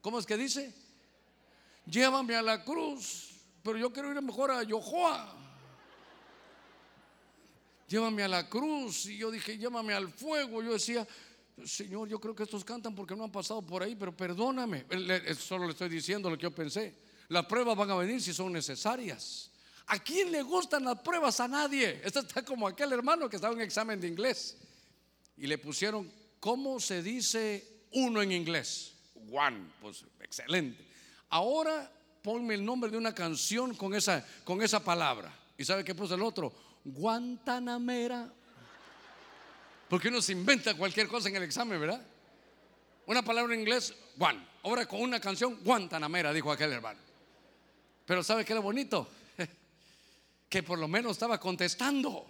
[0.01, 0.73] ¿Cómo es que dice?
[1.85, 3.31] Llévame a la cruz,
[3.63, 5.33] pero yo quiero ir mejor a Yohoa.
[7.87, 9.05] llévame a la cruz.
[9.05, 10.61] Y yo dije, llévame al fuego.
[10.61, 11.07] Yo decía,
[11.65, 14.85] Señor, yo creo que estos cantan porque no han pasado por ahí, pero perdóname.
[15.39, 16.93] Solo le estoy diciendo lo que yo pensé.
[17.29, 19.51] Las pruebas van a venir si son necesarias.
[19.87, 21.39] ¿A quién le gustan las pruebas?
[21.39, 22.01] A nadie.
[22.03, 24.57] Esto está como aquel hermano que estaba en examen de inglés
[25.37, 28.96] y le pusieron, ¿cómo se dice uno en inglés?
[29.31, 30.85] One, pues excelente.
[31.29, 35.33] Ahora ponme el nombre de una canción con esa, con esa palabra.
[35.57, 36.53] ¿Y sabe qué puso el otro?
[36.83, 38.31] Guantanamera.
[39.89, 42.05] Porque uno se inventa cualquier cosa en el examen, ¿verdad?
[43.05, 44.45] Una palabra en inglés, one.
[44.63, 46.99] Ahora con una canción, Guantanamera, dijo aquel hermano.
[48.05, 49.07] Pero ¿sabe qué era bonito?
[50.49, 52.25] que por lo menos estaba contestando.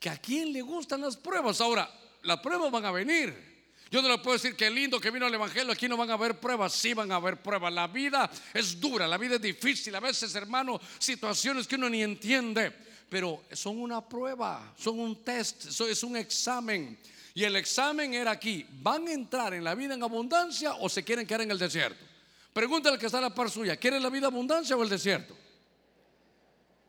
[0.00, 1.60] Que a quién le gustan las pruebas.
[1.60, 1.90] Ahora,
[2.22, 3.57] las pruebas van a venir.
[3.90, 6.14] Yo no le puedo decir que lindo que vino el Evangelio, aquí no van a
[6.14, 7.72] haber pruebas, sí van a haber pruebas.
[7.72, 12.02] La vida es dura, la vida es difícil, a veces hermano, situaciones que uno ni
[12.02, 12.72] entiende,
[13.08, 16.98] pero son una prueba, son un test, es un examen.
[17.34, 21.02] Y el examen era aquí, ¿van a entrar en la vida en abundancia o se
[21.02, 22.04] quieren quedar en el desierto?
[22.52, 25.36] Pregúntale al que está a la par suya, ¿quiere la vida abundancia o el desierto?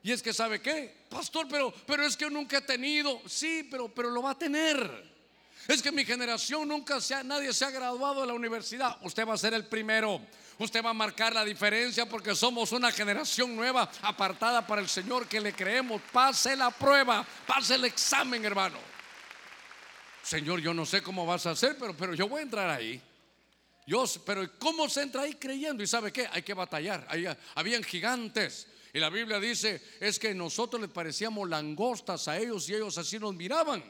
[0.02, 3.94] Y es que sabe qué, pastor, pero, pero es que nunca he tenido, sí, pero,
[3.94, 5.19] pero lo va a tener.
[5.68, 8.98] Es que mi generación nunca se ha, nadie se ha graduado de la universidad.
[9.02, 10.22] Usted va a ser el primero.
[10.58, 15.28] Usted va a marcar la diferencia porque somos una generación nueva, apartada para el Señor,
[15.28, 16.02] que le creemos.
[16.12, 18.78] Pase la prueba, pase el examen, hermano.
[20.22, 23.02] Señor, yo no sé cómo vas a hacer, pero, pero yo voy a entrar ahí.
[23.88, 25.82] Yo, pero ¿cómo se entra ahí creyendo?
[25.82, 26.28] ¿Y sabe qué?
[26.32, 27.08] Hay que batallar.
[27.56, 28.68] habían gigantes.
[28.94, 33.18] Y la Biblia dice, es que nosotros les parecíamos langostas a ellos y ellos así
[33.18, 33.84] nos miraban.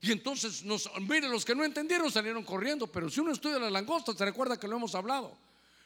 [0.00, 3.72] Y entonces, nos, miren, los que no entendieron salieron corriendo, pero si uno estudia las
[3.72, 5.36] langostas, se recuerda que lo hemos hablado.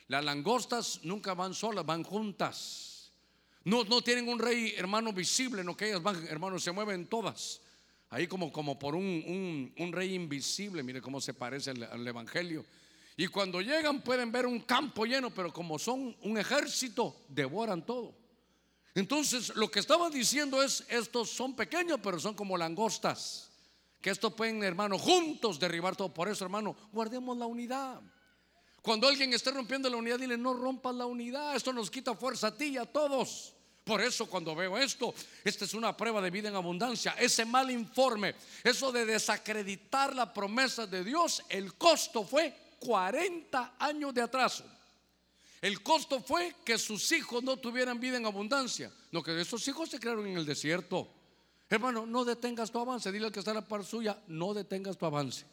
[0.08, 3.10] Las langostas nunca van solas, van juntas.
[3.64, 7.60] No, no tienen un rey hermano visible, no que ellas van, hermanos, se mueven todas.
[8.10, 12.66] Ahí como, como por un, un, rey invisible, mire cómo se parece al Evangelio.
[13.16, 18.14] Y cuando llegan pueden ver un campo lleno, pero como son un ejército, devoran todo.
[18.94, 23.51] Entonces, lo que estaba diciendo es, estos son pequeños, pero son como langostas
[24.02, 26.12] que esto pueden, hermano, juntos derribar todo.
[26.12, 28.00] Por eso, hermano, guardemos la unidad.
[28.82, 31.54] Cuando alguien esté rompiendo la unidad, dile, no rompas la unidad.
[31.54, 33.54] Esto nos quita fuerza a ti y a todos.
[33.84, 37.14] Por eso cuando veo esto, esta es una prueba de vida en abundancia.
[37.18, 38.34] Ese mal informe,
[38.64, 44.64] eso de desacreditar la promesa de Dios, el costo fue 40 años de atraso.
[45.60, 48.92] El costo fue que sus hijos no tuvieran vida en abundancia.
[49.12, 51.08] No, que esos hijos se crearon en el desierto.
[51.72, 53.10] Hermano, no detengas tu avance.
[53.10, 55.46] Dile al que está en la par suya, no detengas tu avance.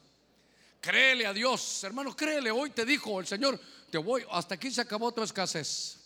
[0.81, 2.51] Créele a Dios, hermano, créele.
[2.51, 3.57] Hoy te dijo el Señor,
[3.89, 5.97] te voy, hasta aquí se acabó tu escasez.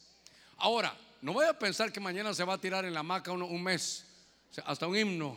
[0.57, 3.63] Ahora, no voy a pensar que mañana se va a tirar en la hamaca un,
[3.63, 4.05] mes,
[4.65, 5.35] hasta un himno.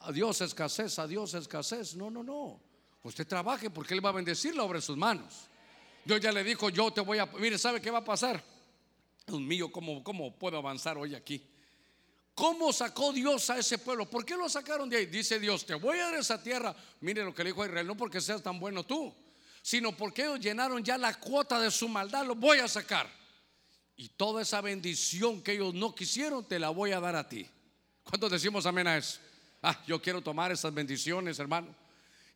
[0.00, 1.94] Adiós escasez, adiós escasez.
[1.94, 2.58] No, no, no.
[3.02, 5.50] Usted trabaje porque Él va a bendecir la obra en sus manos.
[6.02, 7.26] Dios ya le dijo, yo te voy a...
[7.26, 8.42] Mire, ¿sabe qué va a pasar?
[9.26, 11.42] Dios mío, ¿cómo, cómo puedo avanzar hoy aquí?
[12.38, 14.08] ¿Cómo sacó Dios a ese pueblo?
[14.08, 15.06] ¿Por qué lo sacaron de ahí?
[15.06, 16.72] Dice Dios, te voy a dar esa tierra.
[17.00, 19.12] Mire lo que le dijo Israel, no porque seas tan bueno tú,
[19.60, 23.10] sino porque ellos llenaron ya la cuota de su maldad, lo voy a sacar.
[23.96, 27.44] Y toda esa bendición que ellos no quisieron, te la voy a dar a ti.
[28.04, 29.18] ¿Cuántos decimos amén a eso?
[29.60, 31.74] Ah, yo quiero tomar esas bendiciones, hermano.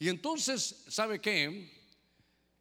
[0.01, 1.71] Y entonces, ¿sabe qué?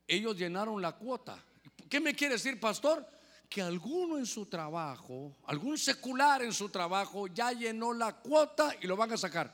[0.07, 1.43] Ellos llenaron la cuota.
[1.89, 3.03] ¿Qué me quiere decir, pastor?
[3.51, 8.87] Que alguno en su trabajo, algún secular en su trabajo, ya llenó la cuota y
[8.87, 9.53] lo van a sacar.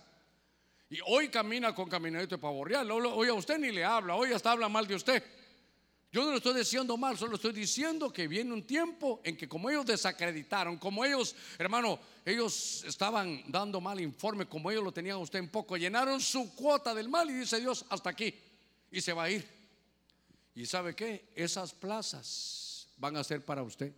[0.88, 2.92] Y hoy camina con caminadito de pavorreal.
[2.92, 5.24] Hoy a usted ni le habla, hoy hasta habla mal de usted.
[6.12, 9.50] Yo no lo estoy diciendo mal, solo estoy diciendo que viene un tiempo en que
[9.50, 15.18] como ellos desacreditaron, como ellos, hermano, ellos estaban dando mal informe, como ellos lo tenían
[15.18, 18.32] usted en poco, llenaron su cuota del mal y dice Dios, hasta aquí,
[18.92, 19.50] y se va a ir.
[20.54, 21.32] ¿Y sabe qué?
[21.36, 22.67] Esas plazas
[22.98, 23.94] van a ser para usted.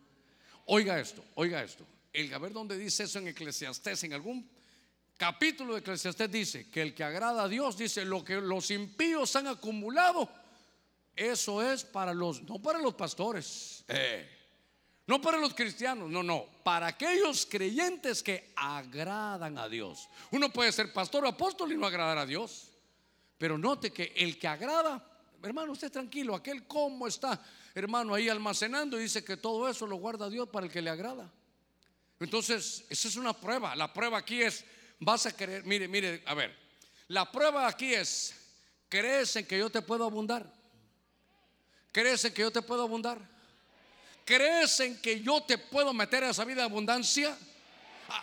[0.65, 1.85] Oiga esto, oiga esto.
[2.13, 4.49] El a ver dónde dice eso en Eclesiastés, en algún
[5.17, 9.35] capítulo de Eclesiastés dice que el que agrada a Dios dice lo que los impíos
[9.35, 10.29] han acumulado,
[11.15, 14.27] eso es para los, no para los pastores, eh,
[15.07, 20.07] no para los cristianos, no, no, para aquellos creyentes que agradan a Dios.
[20.31, 22.69] Uno puede ser pastor o apóstol y no agradar a Dios,
[23.37, 25.08] pero note que el que agrada,
[25.43, 27.41] hermano, usted tranquilo, aquel cómo está
[27.79, 30.89] hermano, ahí almacenando y dice que todo eso lo guarda Dios para el que le
[30.89, 31.31] agrada.
[32.19, 33.75] Entonces, esa es una prueba.
[33.75, 34.65] La prueba aquí es,
[34.99, 36.55] vas a querer, mire, mire, a ver,
[37.07, 38.35] la prueba aquí es,
[38.89, 40.51] ¿crees en que yo te puedo abundar?
[41.91, 43.19] ¿Crees en que yo te puedo abundar?
[44.25, 47.35] ¿Crees en que yo te puedo meter a esa vida de abundancia?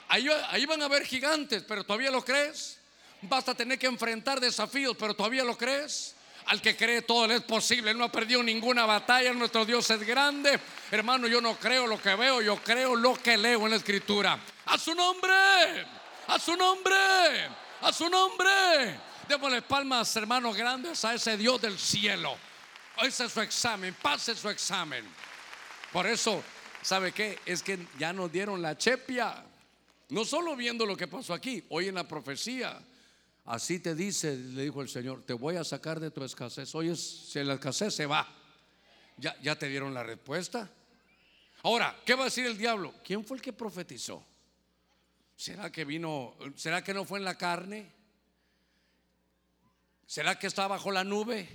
[0.08, 2.78] Ahí, ahí van a haber gigantes, pero todavía lo crees.
[3.22, 6.15] Vas a tener que enfrentar desafíos, pero todavía lo crees.
[6.46, 7.90] Al que cree todo le es posible.
[7.90, 9.32] Él no ha perdido ninguna batalla.
[9.32, 10.60] Nuestro Dios es grande.
[10.90, 14.38] Hermano, yo no creo lo que veo, yo creo lo que leo en la escritura.
[14.66, 15.34] A su nombre,
[16.28, 16.96] a su nombre,
[17.80, 19.00] a su nombre.
[19.28, 22.36] Démosle palmas, hermanos grandes, a ese Dios del cielo.
[23.02, 25.04] Ese es su examen, pase su examen.
[25.92, 26.42] Por eso,
[26.80, 27.40] ¿sabe qué?
[27.44, 29.42] Es que ya nos dieron la chepia.
[30.10, 32.78] No solo viendo lo que pasó aquí, hoy en la profecía.
[33.46, 36.74] Así te dice, le dijo el Señor, te voy a sacar de tu escasez.
[36.74, 38.26] Oye, si la escasez se va,
[39.16, 40.68] ya, ya te dieron la respuesta.
[41.62, 42.92] Ahora, ¿qué va a decir el diablo?
[43.04, 44.24] ¿Quién fue el que profetizó?
[45.36, 47.92] ¿Será que vino, será que no fue en la carne?
[50.06, 51.48] ¿Será que está bajo la nube?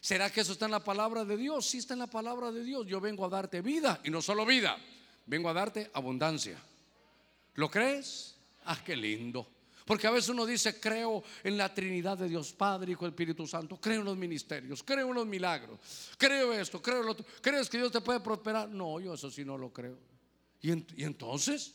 [0.00, 1.66] ¿Será que eso está en la palabra de Dios?
[1.66, 2.86] Sí está en la palabra de Dios.
[2.86, 4.78] Yo vengo a darte vida y no solo vida,
[5.26, 6.58] vengo a darte abundancia.
[7.54, 8.34] ¿Lo crees?
[8.64, 9.46] Ah, qué lindo.
[9.92, 13.78] Porque a veces uno dice, creo en la Trinidad de Dios Padre, Hijo, Espíritu Santo,
[13.78, 15.78] creo en los ministerios, creo en los milagros,
[16.16, 17.26] creo esto, creo lo otro.
[17.42, 18.70] ¿Crees que Dios te puede prosperar?
[18.70, 19.98] No, yo eso sí no lo creo.
[20.62, 20.70] ¿Y,
[21.04, 21.74] entonces?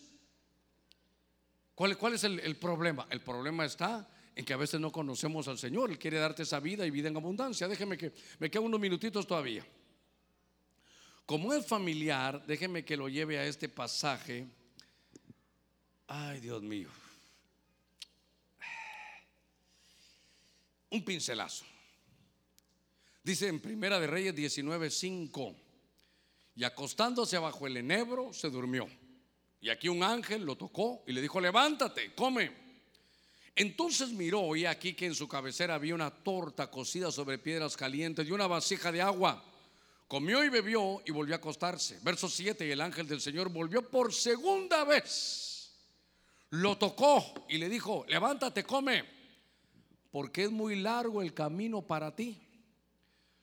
[1.76, 3.06] ¿Cuál, es el, el problema?
[3.12, 5.92] El problema está en que a veces no conocemos al Señor.
[5.92, 7.68] Él quiere darte esa vida y vida en abundancia.
[7.68, 9.64] Déjeme que me quedan unos minutitos todavía.
[11.24, 14.48] Como es familiar, déjeme que lo lleve a este pasaje.
[16.08, 16.90] Ay, Dios mío.
[20.90, 21.66] Un pincelazo.
[23.24, 25.56] Dice en Primera de Reyes 19:5.
[26.56, 28.88] Y acostándose bajo el enebro, se durmió.
[29.60, 32.68] Y aquí un ángel lo tocó y le dijo: Levántate, come.
[33.56, 38.28] Entonces miró y aquí que en su cabecera había una torta cocida sobre piedras calientes
[38.28, 39.44] y una vasija de agua.
[40.08, 42.00] Comió y bebió y volvió a acostarse.
[42.04, 45.74] Verso 7, y el ángel del Señor volvió por segunda vez.
[46.52, 49.04] Lo tocó y le dijo, levántate, come,
[50.12, 52.42] porque es muy largo el camino para ti.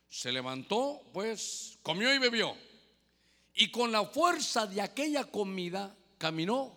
[0.09, 2.55] Se levantó, pues, comió y bebió.
[3.55, 6.77] Y con la fuerza de aquella comida caminó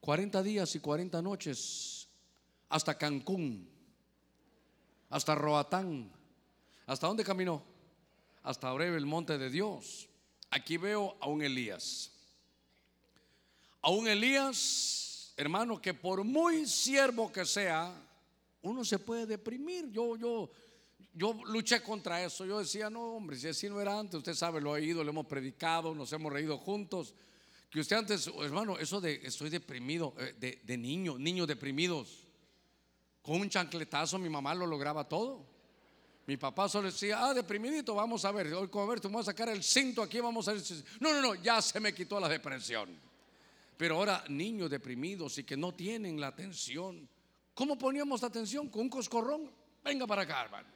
[0.00, 2.08] 40 días y 40 noches
[2.68, 3.68] hasta Cancún,
[5.10, 6.10] hasta Roatán.
[6.86, 7.62] ¿Hasta dónde caminó?
[8.42, 10.08] Hasta breve el monte de Dios.
[10.50, 12.10] Aquí veo a un Elías.
[13.82, 17.94] A un Elías, hermano, que por muy siervo que sea,
[18.62, 19.90] uno se puede deprimir.
[19.90, 20.50] Yo, yo,
[21.14, 22.44] yo luché contra eso.
[22.44, 25.10] Yo decía, no, hombre, si así no era antes, usted sabe, lo ha ido, lo
[25.10, 27.14] hemos predicado, nos hemos reído juntos.
[27.70, 32.26] Que usted antes, hermano, eso de estoy deprimido, eh, de, niño, niños deprimidos.
[33.22, 35.46] Con un chancletazo mi mamá lo lograba todo.
[36.26, 39.48] Mi papá solo decía, ah, deprimidito, vamos a ver, hoy a ver, vas a sacar
[39.48, 40.62] el cinto aquí, vamos a ver.
[41.00, 42.88] No, no, no, ya se me quitó la depresión.
[43.76, 47.08] Pero ahora niños deprimidos y que no tienen la atención.
[47.60, 48.70] ¿Cómo poníamos atención?
[48.70, 49.50] Con un coscorrón.
[49.84, 50.66] Venga para acá, hermano.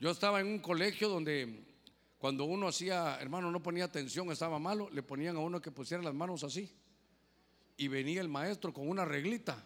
[0.00, 1.64] Yo estaba en un colegio donde
[2.18, 6.02] cuando uno hacía, hermano, no ponía atención, estaba malo, le ponían a uno que pusiera
[6.02, 6.74] las manos así.
[7.76, 9.64] Y venía el maestro con una reglita,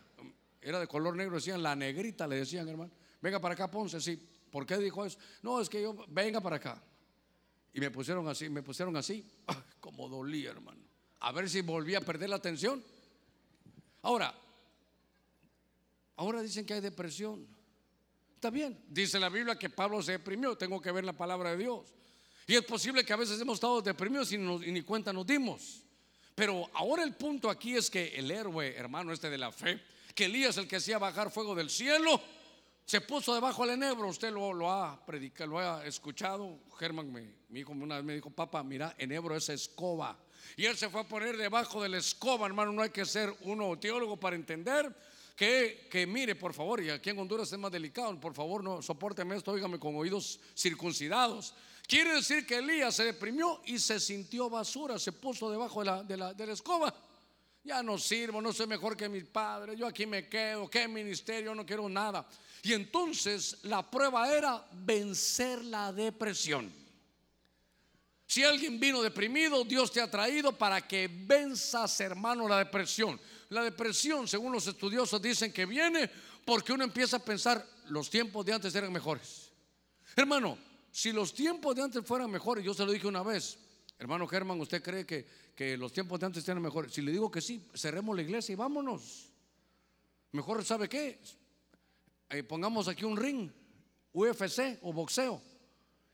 [0.60, 2.90] era de color negro, decían la negrita, le decían, hermano,
[3.22, 4.22] venga para acá, Ponce, sí.
[4.50, 5.18] ¿Por qué dijo eso?
[5.40, 6.82] No, es que yo, venga para acá.
[7.72, 9.24] Y me pusieron así, me pusieron así,
[9.80, 10.82] como dolía, hermano.
[11.20, 12.84] A ver si volvía a perder la atención.
[14.02, 14.34] Ahora,
[16.20, 17.46] ahora dicen que hay depresión.
[18.34, 21.56] Está bien, dice la Biblia que Pablo se deprimió, tengo que ver la palabra de
[21.56, 21.94] Dios.
[22.46, 25.82] Y es posible que a veces hemos estado deprimidos y, ni cuenta nos dimos.
[26.34, 29.80] Pero ahora el punto aquí es que el héroe, hermano este de la fe,
[30.14, 32.20] que Elías, el que hacía bajar fuego del cielo,
[32.84, 34.08] se puso debajo del enebro.
[34.08, 36.58] Usted lo, ha predicado, lo ha escuchado.
[36.78, 37.10] Germán,
[37.48, 40.18] mi hijo, una vez me dijo, papá, mira, enebro es escoba.
[40.54, 42.72] Y él se fue a poner debajo de la escoba, hermano.
[42.72, 44.94] No hay que ser uno teólogo para entender
[45.40, 49.34] que, mire, por favor, y aquí en Honduras es más delicado, por favor, no soporteme
[49.36, 51.54] esto, óigame con oídos circuncidados.
[51.86, 56.02] Quiere decir que Elías se deprimió y se sintió basura, se puso debajo de la,
[56.02, 56.94] de la, de la escoba.
[57.64, 61.54] Ya no sirvo, no soy mejor que mis padres, yo aquí me quedo, qué ministerio,
[61.54, 62.28] no quiero nada.
[62.62, 66.70] Y entonces la prueba era vencer la depresión.
[68.26, 73.18] Si alguien vino deprimido, Dios te ha traído para que venzas, hermano, la depresión.
[73.50, 76.08] La depresión, según los estudiosos, dicen que viene
[76.44, 79.50] porque uno empieza a pensar, los tiempos de antes eran mejores.
[80.14, 80.56] Hermano,
[80.90, 83.58] si los tiempos de antes fueran mejores, yo se lo dije una vez,
[83.98, 86.92] hermano Germán, ¿usted cree que, que los tiempos de antes eran mejores?
[86.92, 89.30] Si le digo que sí, cerremos la iglesia y vámonos.
[90.30, 91.18] Mejor, ¿sabe qué?
[92.30, 93.50] Eh, pongamos aquí un ring,
[94.12, 95.42] UFC o boxeo.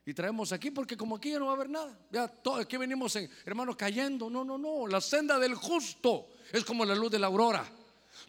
[0.06, 1.98] y traemos aquí porque como aquí ya no va a haber nada.
[2.10, 4.30] Ya todo, aquí venimos, en, hermano, cayendo.
[4.30, 4.86] No, no, no.
[4.86, 7.64] La senda del justo es como la luz de la aurora.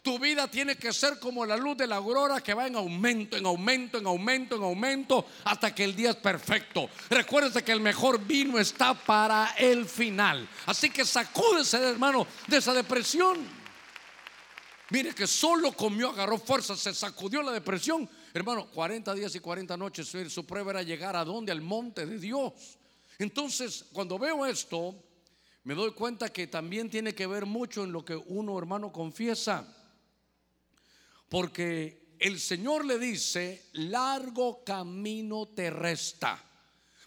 [0.02, 3.36] Tu vida tiene que ser como la luz de la aurora que va en aumento,
[3.36, 6.90] en aumento, en aumento, en aumento, hasta que el día es perfecto.
[7.10, 10.48] Recuérdese que el mejor vino está para el final.
[10.66, 13.38] Así que sacúdese, hermano, de esa depresión.
[14.90, 19.76] Mire que solo comió, agarró fuerza, se sacudió la depresión Hermano, 40 días y 40
[19.78, 22.78] noches, su prueba era llegar a donde, al monte de Dios.
[23.18, 24.94] Entonces, cuando veo esto,
[25.68, 29.68] me doy cuenta que también tiene que ver mucho en lo que uno, hermano, confiesa.
[31.28, 36.42] Porque el Señor le dice, largo camino te resta.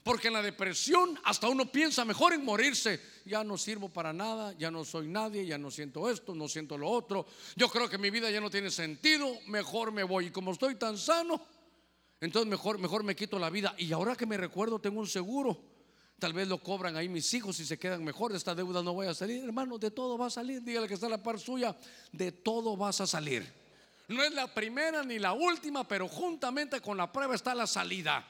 [0.02, 3.00] Porque en la depresión hasta uno piensa mejor en morirse.
[3.24, 6.76] Ya no sirvo para nada, ya no soy nadie, ya no siento esto, no siento
[6.76, 7.24] lo otro.
[7.56, 10.26] Yo creo que mi vida ya no tiene sentido, mejor me voy.
[10.26, 11.40] Y como estoy tan sano,
[12.20, 13.74] entonces mejor, mejor me quito la vida.
[13.78, 15.69] Y ahora que me recuerdo, tengo un seguro.
[16.20, 18.30] Tal vez lo cobran ahí mis hijos y se quedan mejor.
[18.30, 19.42] De esta deuda no voy a salir.
[19.42, 20.62] Hermano, de todo va a salir.
[20.62, 21.74] Dígale que está la par suya.
[22.12, 23.50] De todo vas a salir.
[24.06, 28.26] No es la primera ni la última, pero juntamente con la prueba está la salida.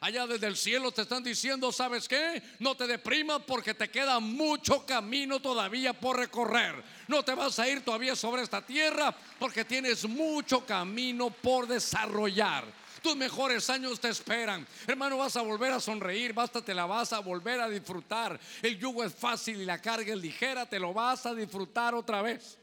[0.00, 2.42] Allá desde el cielo te están diciendo, ¿sabes qué?
[2.60, 6.82] No te deprimas porque te queda mucho camino todavía por recorrer.
[7.08, 12.64] No te vas a ir todavía sobre esta tierra porque tienes mucho camino por desarrollar.
[13.08, 14.66] Tus mejores años te esperan.
[14.86, 18.38] Hermano, vas a volver a sonreír, basta, te la vas a volver a disfrutar.
[18.60, 22.20] El yugo es fácil y la carga es ligera, te lo vas a disfrutar otra
[22.20, 22.58] vez.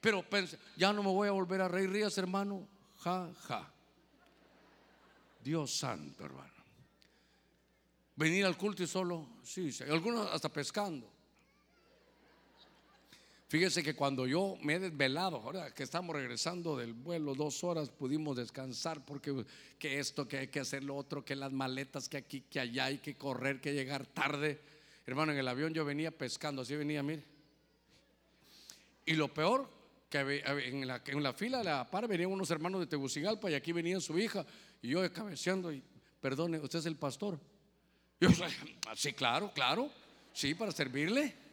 [0.00, 0.24] Pero
[0.76, 2.68] ya no me voy a volver a reír, rías, hermano.
[3.00, 3.68] Ja, ja.
[5.42, 6.62] Dios santo, hermano.
[8.14, 11.10] Venir al culto y solo, sí, algunos hasta pescando.
[13.48, 17.88] Fíjese que cuando yo me he desvelado, ahora que estamos regresando del vuelo, dos horas
[17.88, 19.42] pudimos descansar porque
[19.78, 22.84] que esto, que hay que hacer lo otro, que las maletas, que aquí, que allá,
[22.84, 24.60] hay que correr, que llegar tarde.
[25.06, 27.24] Hermano, en el avión yo venía pescando, así venía, mire.
[29.06, 29.66] Y lo peor,
[30.10, 33.54] que en la, en la fila de la par venían unos hermanos de Tegucigalpa y
[33.54, 34.44] aquí venía su hija
[34.82, 35.82] y yo cabeceando y,
[36.20, 37.40] perdone, usted es el pastor.
[38.20, 38.28] Yo,
[38.94, 39.90] sí, claro, claro.
[40.34, 41.47] Sí, para servirle.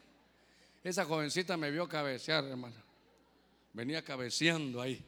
[0.86, 2.76] Esa jovencita me vio cabecear, hermano.
[3.74, 5.04] Venía cabeceando ahí.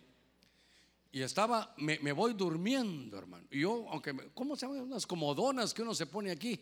[1.12, 3.46] Y estaba, me, voy durmiendo, hermano.
[3.52, 4.82] Y yo, aunque, ¿cómo se llaman?
[4.82, 6.60] Unas comodonas que uno se pone aquí.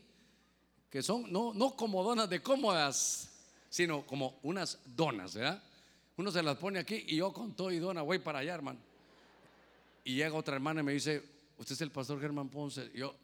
[0.89, 3.30] Que son, no, no comodonas de cómodas,
[3.70, 5.63] sino como unas donas, ¿verdad?
[6.18, 8.80] Uno se las pone aquí y yo con todo y dona voy para allá, hermano.
[10.03, 11.24] Y llega otra hermana y me dice,
[11.57, 12.91] ¿usted es el pastor Germán Ponce?
[12.93, 13.16] Y yo,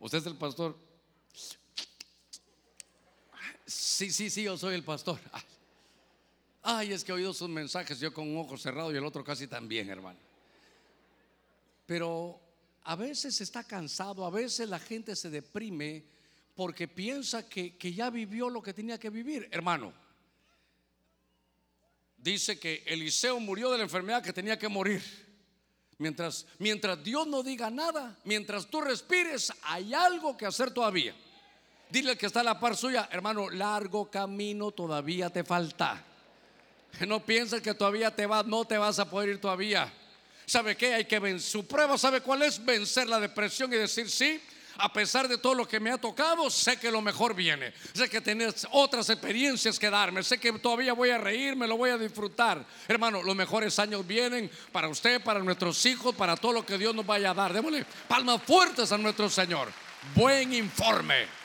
[0.00, 0.76] ¿Usted es el pastor?
[3.66, 5.18] Sí, sí, sí, yo soy el pastor.
[6.62, 9.22] Ay, es que he oído sus mensajes, yo con un ojo cerrado y el otro
[9.22, 10.18] casi también, hermano.
[11.86, 12.40] Pero
[12.84, 16.04] a veces está cansado, a veces la gente se deprime
[16.54, 19.92] porque piensa que, que ya vivió lo que tenía que vivir, hermano.
[22.16, 25.02] Dice que Eliseo murió de la enfermedad que tenía que morir.
[25.98, 31.14] Mientras, mientras Dios no diga nada, mientras tú respires, hay algo que hacer todavía.
[31.90, 36.02] Dile que está a la par suya, hermano, largo camino todavía te falta.
[37.06, 39.92] No pienses que todavía te vas, no te vas a poder ir todavía.
[40.46, 40.94] ¿Sabe qué?
[40.94, 41.50] Hay que vencer.
[41.50, 42.64] Su prueba, ¿sabe cuál es?
[42.64, 44.40] Vencer la depresión y decir, sí,
[44.78, 47.72] a pesar de todo lo que me ha tocado, sé que lo mejor viene.
[47.92, 50.22] Sé que tienes otras experiencias que darme.
[50.22, 52.64] Sé que todavía voy a reírme, lo voy a disfrutar.
[52.88, 56.94] Hermano, los mejores años vienen para usted, para nuestros hijos, para todo lo que Dios
[56.94, 57.52] nos vaya a dar.
[57.52, 59.70] Démosle palmas fuertes a nuestro Señor.
[60.14, 61.43] Buen informe.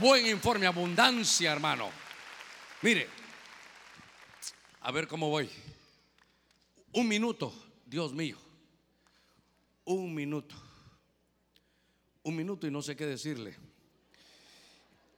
[0.00, 1.90] Buen informe, abundancia, hermano.
[2.82, 3.08] Mire,
[4.80, 5.50] a ver cómo voy.
[6.92, 7.52] Un minuto,
[7.86, 8.36] Dios mío.
[9.84, 10.68] Un minuto
[12.28, 13.56] un minuto y no sé qué decirle.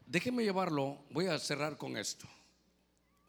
[0.06, 2.26] Déjeme llevarlo, voy a cerrar con esto.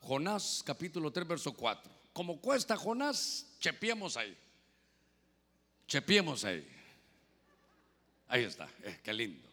[0.02, 1.92] Jonás capítulo 3, verso 4.
[2.14, 4.38] Como cuesta Jonás, chepiemos ahí.
[5.88, 6.68] Chepiemos ahí.
[8.28, 9.51] Ahí está, eh, qué lindo.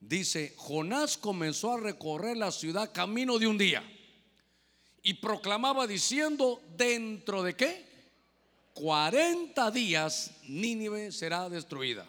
[0.00, 3.82] Dice, Jonás comenzó a recorrer la ciudad camino de un día
[5.02, 7.84] y proclamaba diciendo, dentro de qué?
[8.72, 12.06] 40 días Nínive será destruida.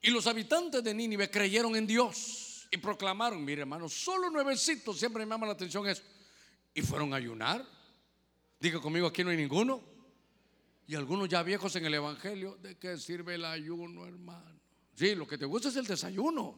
[0.00, 5.26] Y los habitantes de Nínive creyeron en Dios y proclamaron, mire hermano, solo nuevecitos, siempre
[5.26, 6.02] me llama la atención eso.
[6.74, 7.64] Y fueron a ayunar.
[8.58, 9.82] Diga conmigo, aquí no hay ninguno.
[10.86, 14.61] Y algunos ya viejos en el Evangelio, ¿de qué sirve el ayuno, hermano?
[14.94, 16.54] Sí, lo que te gusta es el desayuno.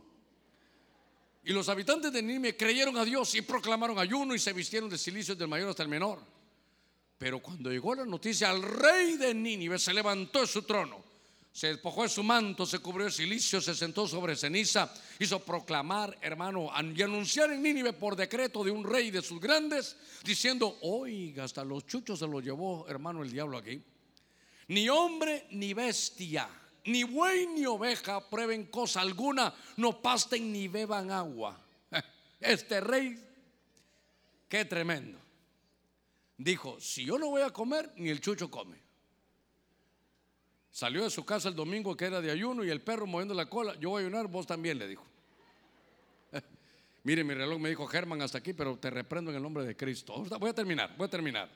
[1.45, 4.97] Y los habitantes de Nínive creyeron a Dios y proclamaron ayuno y se vistieron de
[4.97, 6.21] cilicios del mayor hasta el menor.
[7.19, 11.15] Pero cuando llegó la noticia al rey de Nínive se levantó de su trono
[11.55, 16.19] se despojó de su manto, se cubrió de silicio, se sentó sobre ceniza, hizo proclamar,
[16.21, 21.45] hermano, y anunciar en Nínive por decreto de un rey de sus grandes, diciendo, oiga,
[21.45, 23.81] hasta los chuchos se los llevó, hermano, el diablo aquí.
[24.67, 26.49] Ni hombre ni bestia,
[26.85, 31.59] ni buey ni oveja prueben cosa alguna, no pasten ni beban agua.
[32.41, 33.19] Este rey,
[34.49, 35.19] qué tremendo.
[36.37, 38.77] Dijo, si yo no voy a comer, ni el chucho come.
[40.71, 43.47] Salió de su casa el domingo que era de ayuno y el perro moviendo la
[43.47, 43.77] cola.
[43.79, 45.05] Yo voy a ayunar, vos también, le dijo.
[47.05, 49.77] Mire, mi reloj me dijo Germán hasta aquí, pero te reprendo en el nombre de
[49.77, 50.25] Cristo.
[50.41, 51.49] Voy a terminar, voy a terminar.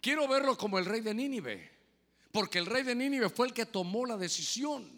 [0.00, 1.70] Quiero verlo como el rey de Nínive,
[2.34, 4.90] porque el rey de Nínive fue el que tomó la decisión.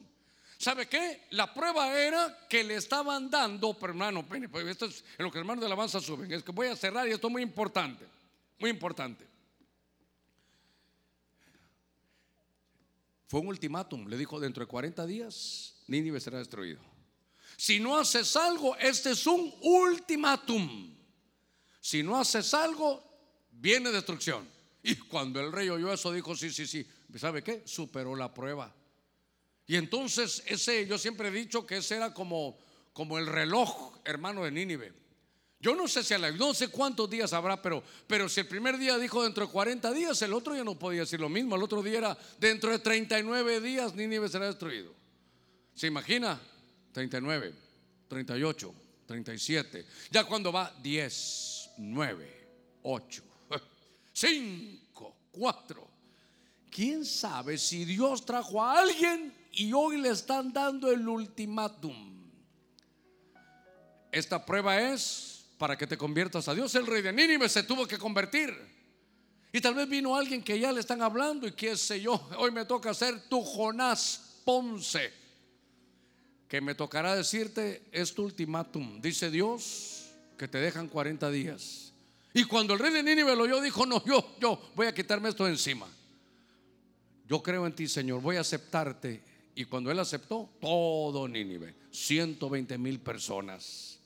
[0.56, 1.26] ¿Sabe qué?
[1.32, 5.40] La prueba era que le estaban dando, pero hermano, pues, esto es en lo que
[5.40, 6.32] hermanos de alabanza suben.
[6.32, 8.06] Es que voy a cerrar y esto es muy importante,
[8.58, 9.26] muy importante.
[13.26, 14.08] Fue un ultimátum.
[14.08, 16.80] Le dijo, dentro de 40 días, Nínive será destruido.
[17.58, 20.96] Si no haces algo, este es un ultimátum.
[21.82, 23.04] Si no haces algo,
[23.50, 24.48] viene destrucción.
[24.82, 26.86] Y cuando el rey oyó eso, dijo, sí, sí, sí.
[27.14, 27.62] ¿Sabe qué?
[27.64, 28.74] Superó la prueba.
[29.66, 32.58] Y entonces ese, yo siempre he dicho que ese era como,
[32.92, 34.92] como el reloj, hermano de Nínive.
[35.58, 38.46] Yo no sé si a la, no sé cuántos días habrá, pero, pero si el
[38.46, 41.56] primer día dijo dentro de 40 días, el otro ya no podía decir lo mismo.
[41.56, 44.94] El otro día era dentro de 39 días Nínive será destruido.
[45.74, 46.40] ¿Se imagina?
[46.92, 47.52] 39,
[48.08, 48.74] 38,
[49.06, 49.86] 37.
[50.10, 52.48] Ya cuando va 10, 9,
[52.82, 53.22] 8,
[54.12, 55.95] 5, 4.
[56.70, 62.16] ¿Quién sabe si Dios trajo a alguien y hoy le están dando el ultimátum?
[64.12, 66.74] Esta prueba es para que te conviertas a Dios.
[66.74, 68.54] El rey de Nínive se tuvo que convertir.
[69.52, 72.50] Y tal vez vino alguien que ya le están hablando y qué sé yo, hoy
[72.50, 75.12] me toca ser tu Jonás Ponce,
[76.46, 79.00] que me tocará decirte, es tu ultimátum.
[79.00, 81.92] Dice Dios que te dejan 40 días.
[82.34, 85.30] Y cuando el rey de Nínive lo oyó, dijo, no, yo, yo voy a quitarme
[85.30, 85.88] esto de encima.
[87.28, 89.22] Yo creo en ti, Señor, voy a aceptarte.
[89.54, 93.96] Y cuando él aceptó, todo Nínive, 120 mil personas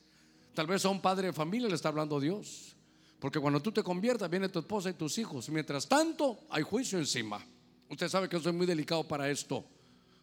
[0.55, 2.75] Tal vez a un padre de familia le está hablando Dios.
[3.19, 5.49] Porque cuando tú te conviertas, viene tu esposa y tus hijos.
[5.51, 7.45] Mientras tanto, hay juicio encima.
[7.89, 9.65] Usted sabe que soy muy delicado para esto.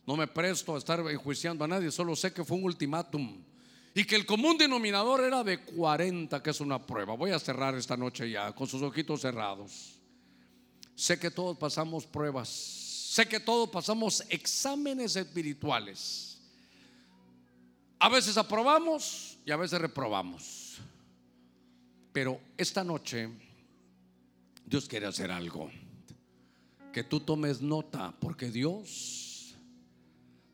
[0.05, 3.43] No me presto a estar enjuiciando a nadie, solo sé que fue un ultimátum.
[3.93, 7.15] Y que el común denominador era de 40, que es una prueba.
[7.15, 9.99] Voy a cerrar esta noche ya, con sus ojitos cerrados.
[10.95, 12.86] Sé que todos pasamos pruebas.
[13.17, 16.37] Sé que todos pasamos exámenes espirituales.
[17.97, 20.77] A veces aprobamos y a veces reprobamos.
[22.13, 23.27] Pero esta noche
[24.63, 25.71] Dios quiere hacer algo.
[26.93, 29.55] Que tú tomes nota, porque Dios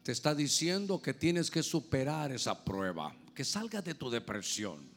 [0.02, 4.90] te está diciendo que tienes que superar esa prueba, que salgas de tu depresión,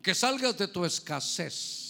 [0.00, 1.85] que salgas de tu escasez,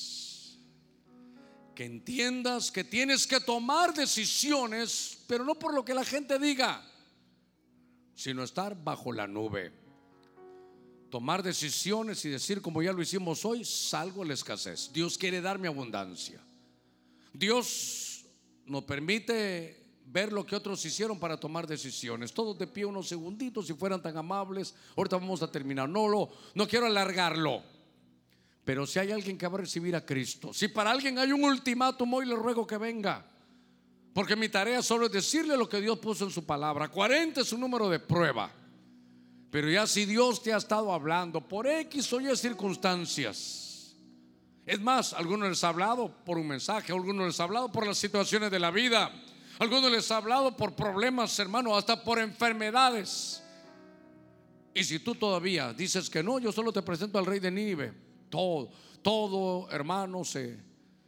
[1.76, 6.84] que entiendas que tienes que tomar decisiones, pero no por lo que la gente diga,
[8.16, 9.86] sino estar bajo la nube
[11.10, 14.92] tomar decisiones y decir como ya lo hicimos hoy, salgo de la escasez.
[14.92, 16.40] Dios quiere darme abundancia.
[17.32, 18.24] Dios
[18.66, 22.32] nos permite ver lo que otros hicieron para tomar decisiones.
[22.32, 24.74] Todos de pie unos segunditos si fueran tan amables.
[24.96, 25.88] Ahorita vamos a terminar.
[25.88, 27.62] No lo no quiero alargarlo.
[28.66, 31.44] Pero si hay alguien que va a recibir a Cristo, si para alguien hay un
[31.44, 33.24] ultimátum, hoy le ruego que venga.
[34.12, 36.88] Porque mi tarea solo es decirle lo que Dios puso en su palabra.
[36.88, 38.50] 40 es un número de prueba.
[39.52, 43.94] Pero ya si Dios te ha estado hablando por X o Y circunstancias,
[44.66, 47.98] es más, algunos les ha hablado por un mensaje, algunos les ha hablado por las
[47.98, 49.12] situaciones de la vida,
[49.60, 53.44] algunos les ha hablado por problemas, hermano, hasta por enfermedades.
[54.74, 58.05] Y si tú todavía dices que no, yo solo te presento al rey de Nínive,
[58.28, 58.70] todo,
[59.02, 60.58] todo, hermano, se,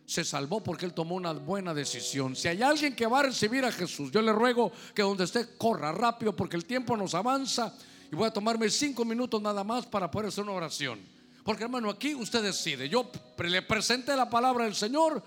[0.09, 2.35] se salvó porque él tomó una buena decisión.
[2.35, 5.57] Si hay alguien que va a recibir a Jesús, yo le ruego que donde esté
[5.59, 7.77] corra rápido porque el tiempo nos avanza
[8.11, 10.99] y voy a tomarme cinco minutos nada más para poder hacer una oración.
[11.45, 12.89] Porque hermano, aquí usted decide.
[12.89, 15.23] Yo le presenté la palabra del Señor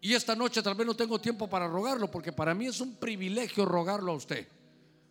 [0.00, 2.96] y esta noche tal vez no tengo tiempo para rogarlo, porque para mí es un
[2.96, 4.48] privilegio rogarlo a usted.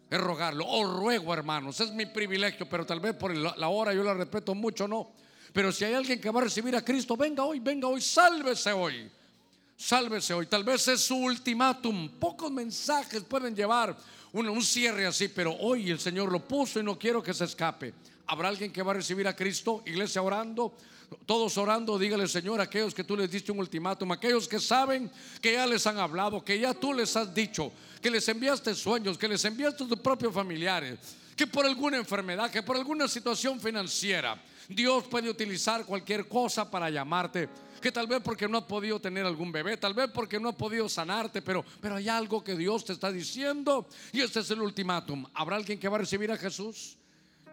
[0.09, 0.65] Es rogarlo.
[0.67, 4.55] O ruego, hermanos, es mi privilegio, pero tal vez por la hora yo la respeto
[4.55, 5.11] mucho, no.
[5.53, 8.71] Pero si hay alguien que va a recibir a Cristo, venga hoy, venga hoy, sálvese
[8.71, 9.09] hoy.
[9.75, 10.45] Sálvese hoy.
[10.45, 12.09] Tal vez es su ultimátum.
[12.19, 13.95] Pocos mensajes pueden llevar
[14.33, 17.93] un, cierre así, pero hoy el Señor lo puso y no quiero que se escape.
[18.27, 19.81] ¿Habrá alguien que va a recibir a Cristo?
[19.85, 20.73] Iglesia orando.
[21.25, 25.09] Todos orando, dígale Señor, aquellos que tú les diste un ultimátum, aquellos que saben
[25.41, 29.17] que ya les han hablado, que ya tú les has dicho, que les enviaste sueños,
[29.17, 30.99] que les enviaste tus propios familiares,
[31.35, 34.39] que por alguna enfermedad, que por alguna situación financiera,
[34.69, 37.49] Dios puede utilizar cualquier cosa para llamarte.
[37.81, 40.55] Que tal vez porque no has podido tener algún bebé, tal vez porque no has
[40.55, 44.61] podido sanarte, pero, pero hay algo que Dios te está diciendo y este es el
[44.61, 45.25] ultimátum.
[45.33, 46.97] ¿Habrá alguien que va a recibir a Jesús?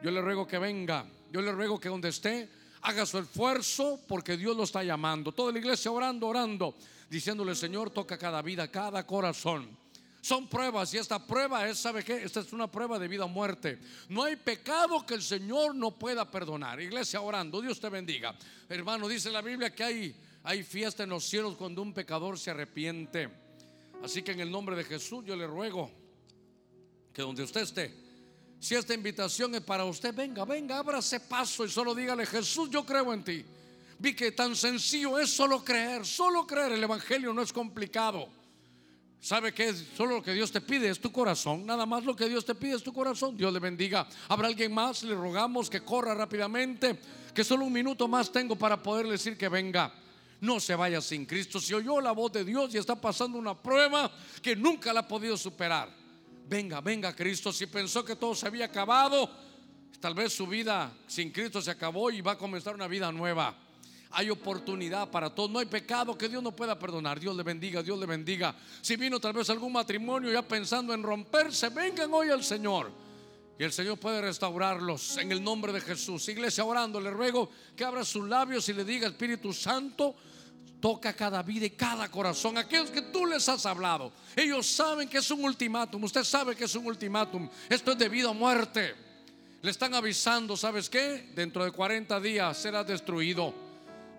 [0.02, 2.48] Yo le ruego que venga, yo le ruego que donde esté
[2.82, 5.32] haga su esfuerzo porque Dios lo está llamando.
[5.32, 6.74] Toda la iglesia orando, orando,
[7.08, 9.68] diciéndole, Señor, toca cada vida, cada corazón.
[10.26, 12.24] Son pruebas y esta prueba es, ¿sabe qué?
[12.24, 13.78] Esta es una prueba de vida o muerte.
[14.08, 16.80] No hay pecado que el Señor no pueda perdonar.
[16.80, 18.34] Iglesia orando, Dios te bendiga.
[18.68, 22.50] Hermano, dice la Biblia que hay, hay fiesta en los cielos cuando un pecador se
[22.50, 23.28] arrepiente.
[24.02, 25.92] Así que en el nombre de Jesús yo le ruego
[27.12, 27.94] que donde usted esté,
[28.58, 32.84] si esta invitación es para usted, venga, venga, ábrase paso y solo dígale, Jesús, yo
[32.84, 33.44] creo en ti.
[34.00, 36.72] Vi que tan sencillo es solo creer, solo creer.
[36.72, 38.28] El Evangelio no es complicado.
[39.20, 41.66] ¿Sabe que Solo lo que Dios te pide es tu corazón.
[41.66, 43.36] Nada más lo que Dios te pide es tu corazón.
[43.36, 44.06] Dios le bendiga.
[44.28, 45.02] ¿Habrá alguien más?
[45.02, 46.98] Le rogamos que corra rápidamente.
[47.34, 49.92] Que solo un minuto más tengo para poder decir que venga.
[50.40, 51.60] No se vaya sin Cristo.
[51.60, 54.10] Si oyó la voz de Dios y está pasando una prueba
[54.42, 55.90] que nunca la ha podido superar.
[56.48, 57.52] Venga, venga Cristo.
[57.52, 59.28] Si pensó que todo se había acabado,
[59.98, 63.56] tal vez su vida sin Cristo se acabó y va a comenzar una vida nueva.
[64.10, 65.50] Hay oportunidad para todos.
[65.50, 67.18] No hay pecado que Dios no pueda perdonar.
[67.18, 68.54] Dios le bendiga, Dios le bendiga.
[68.80, 72.90] Si vino tal vez algún matrimonio ya pensando en romperse, vengan hoy al Señor.
[73.58, 76.28] Y el Señor puede restaurarlos en el nombre de Jesús.
[76.28, 80.14] Iglesia orando, le ruego que abra sus labios y le diga, Espíritu Santo,
[80.80, 82.58] toca cada vida y cada corazón.
[82.58, 86.04] Aquellos que tú les has hablado, ellos saben que es un ultimátum.
[86.04, 87.48] Usted sabe que es un ultimátum.
[87.68, 88.94] Esto es debido a muerte.
[89.62, 91.32] Le están avisando, ¿sabes qué?
[91.34, 93.65] Dentro de 40 días será destruido.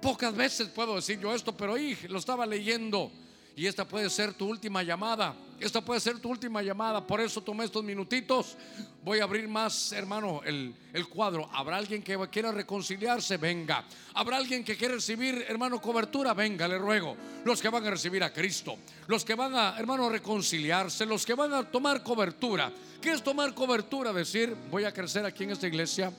[0.01, 3.11] Pocas veces puedo decir yo esto, pero ahí lo estaba leyendo.
[3.57, 5.35] Y esta puede ser tu última llamada.
[5.59, 7.05] Esta puede ser tu última llamada.
[7.05, 8.55] Por eso tomé estos minutitos.
[9.03, 11.49] Voy a abrir más, hermano, el, el, cuadro.
[11.51, 13.37] ¿Habrá alguien que quiera reconciliarse?
[13.37, 13.83] Venga.
[14.13, 16.35] ¿Habrá alguien que quiera recibir, hermano, cobertura?
[16.35, 17.17] Venga, le ruego.
[17.45, 18.77] Los que van a recibir a Cristo.
[19.07, 21.07] Los que van a, hermano, reconciliarse.
[21.07, 22.71] Los que van a tomar cobertura.
[23.01, 24.13] ¿Qué es tomar cobertura?
[24.13, 26.13] Decir, voy a crecer aquí en esta iglesia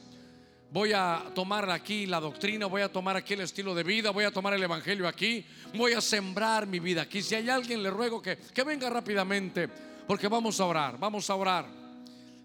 [0.71, 4.25] voy a tomar aquí la doctrina, voy a tomar aquí el estilo de vida, voy
[4.25, 5.45] a tomar el evangelio aquí,
[5.75, 7.21] voy a sembrar mi vida aquí.
[7.21, 9.67] Si hay alguien, le ruego que, que venga rápidamente,
[10.07, 11.65] porque vamos a orar, vamos a orar,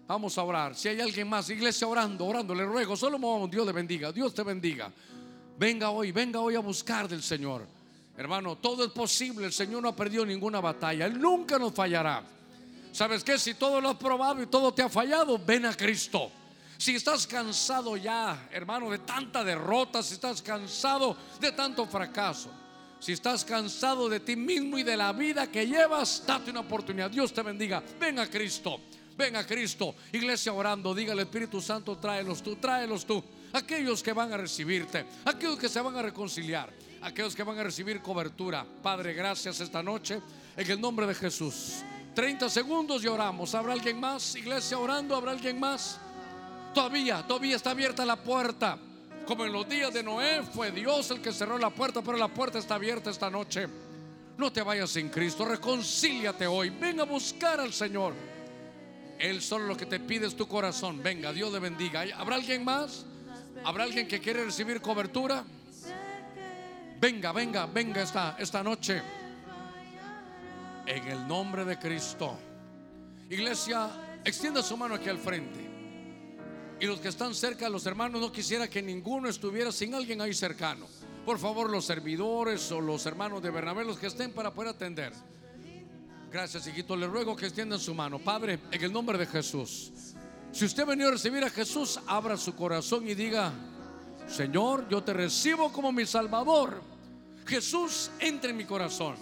[0.07, 0.75] vamos a orar.
[0.75, 4.33] Si hay alguien más, iglesia orando, orando, le ruego, solo movamos, Dios le bendiga, Dios
[4.33, 4.91] te bendiga.
[5.57, 7.65] Venga hoy, venga hoy a buscar del Señor.
[8.17, 12.23] Hermano, todo es posible, el Señor no ha perdido ninguna batalla, Él nunca nos fallará.
[12.91, 13.37] ¿Sabes qué?
[13.37, 16.31] Si todo lo has probado y todo te ha fallado, ven a Cristo.
[16.77, 22.51] Si estás cansado ya, hermano, de tanta derrota, si estás cansado de tanto fracaso,
[22.99, 27.09] si estás cansado de ti mismo y de la vida que llevas, date una oportunidad.
[27.09, 27.83] Dios te bendiga.
[27.99, 28.81] Ven a Cristo.
[29.17, 29.95] Ven a Cristo.
[30.11, 33.23] Iglesia orando, dígale Espíritu Santo, tráelos tú, tráelos tú.
[33.53, 37.63] Aquellos que van a recibirte, aquellos que se van a reconciliar, aquellos que van a
[37.63, 38.65] recibir cobertura.
[38.83, 40.19] Padre, gracias esta noche
[40.57, 41.83] en el nombre de Jesús.
[42.13, 43.55] 30 segundos y oramos.
[43.55, 44.35] ¿Habrá alguien más?
[44.35, 45.99] Iglesia orando, ¿habrá alguien más?
[46.75, 48.77] Todavía, todavía está abierta la puerta.
[49.25, 52.27] Como en los días de Noé fue Dios el que cerró la puerta, pero la
[52.27, 53.67] puerta está abierta esta noche.
[54.37, 56.69] No te vayas sin Cristo, reconcíliate hoy.
[56.71, 58.13] Venga a buscar al Señor.
[59.17, 61.01] Él solo lo que te pide es tu corazón.
[61.01, 62.03] Venga, Dios le bendiga.
[62.17, 63.05] ¿Habrá alguien más?
[63.63, 65.45] ¿Habrá alguien que quiere recibir cobertura?
[66.99, 69.01] Venga, venga, venga esta, esta noche.
[70.85, 72.37] En el nombre de Cristo.
[73.29, 75.64] Iglesia, extienda su mano aquí al frente.
[76.79, 80.33] Y los que están cerca, los hermanos, no quisiera que ninguno estuviera sin alguien ahí
[80.33, 80.87] cercano.
[81.25, 85.13] Por favor, los servidores o los hermanos de Bernabé, los que estén para poder atender.
[86.31, 86.95] Gracias, hijito.
[86.95, 88.19] Le ruego que extiendan su mano.
[88.19, 89.91] Padre, en el nombre de Jesús.
[90.51, 93.53] Si usted venido a recibir a Jesús, abra su corazón y diga,
[94.27, 96.81] Señor, yo te recibo como mi Salvador.
[97.45, 99.15] Jesús, entre en mi corazón.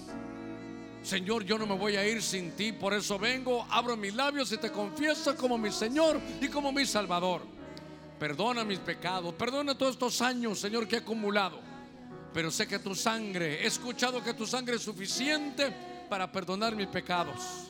[1.04, 4.50] Señor, yo no me voy a ir sin ti, por eso vengo, abro mis labios
[4.54, 7.42] y te confieso como mi Señor y como mi Salvador.
[8.18, 11.60] Perdona mis pecados, perdona todos estos años, Señor, que he acumulado.
[12.34, 15.74] Pero sé que tu sangre, he escuchado que tu sangre es suficiente
[16.10, 17.70] para perdonar mis pecados.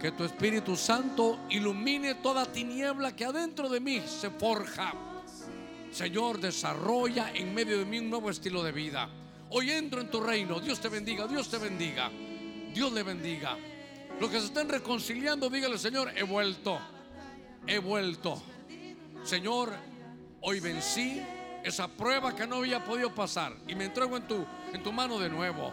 [0.00, 4.92] Que tu Espíritu Santo ilumine toda tiniebla que adentro de mí se forja.
[5.92, 9.08] Señor, desarrolla en medio de mí un nuevo estilo de vida.
[9.50, 10.60] Hoy entro en tu reino.
[10.60, 12.10] Dios te bendiga, Dios te bendiga.
[12.72, 13.56] Dios le bendiga.
[14.20, 16.78] Los que se estén reconciliando, dígale, Señor, he vuelto.
[17.66, 18.42] He vuelto.
[19.24, 19.72] Señor,
[20.40, 21.22] hoy vencí
[21.62, 25.18] esa prueba que no había podido pasar y me entrego en tu, en tu mano
[25.18, 25.72] de nuevo.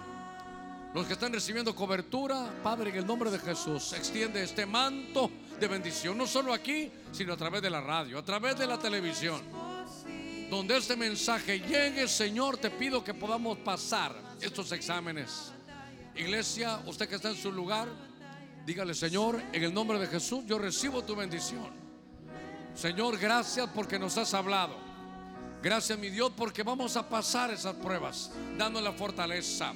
[0.94, 5.68] Los que están recibiendo cobertura, Padre, en el nombre de Jesús, extiende este manto de
[5.68, 9.42] bendición, no solo aquí, sino a través de la radio, a través de la televisión.
[10.50, 15.52] Donde este mensaje llegue, Señor, te pido que podamos pasar estos exámenes.
[16.16, 17.88] Iglesia, usted que está en su lugar,
[18.66, 21.72] dígale, Señor, en el nombre de Jesús, yo recibo tu bendición.
[22.76, 24.76] Señor, gracias porque nos has hablado.
[25.62, 29.74] Gracias, mi Dios, porque vamos a pasar esas pruebas, dando la fortaleza.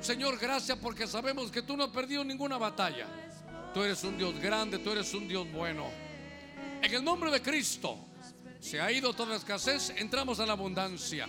[0.00, 3.06] Señor, gracias porque sabemos que tú no has perdido ninguna batalla.
[3.74, 5.86] Tú eres un Dios grande, tú eres un Dios bueno.
[6.80, 7.98] En el nombre de Cristo,
[8.66, 11.28] se ha ido toda escasez, entramos a la abundancia.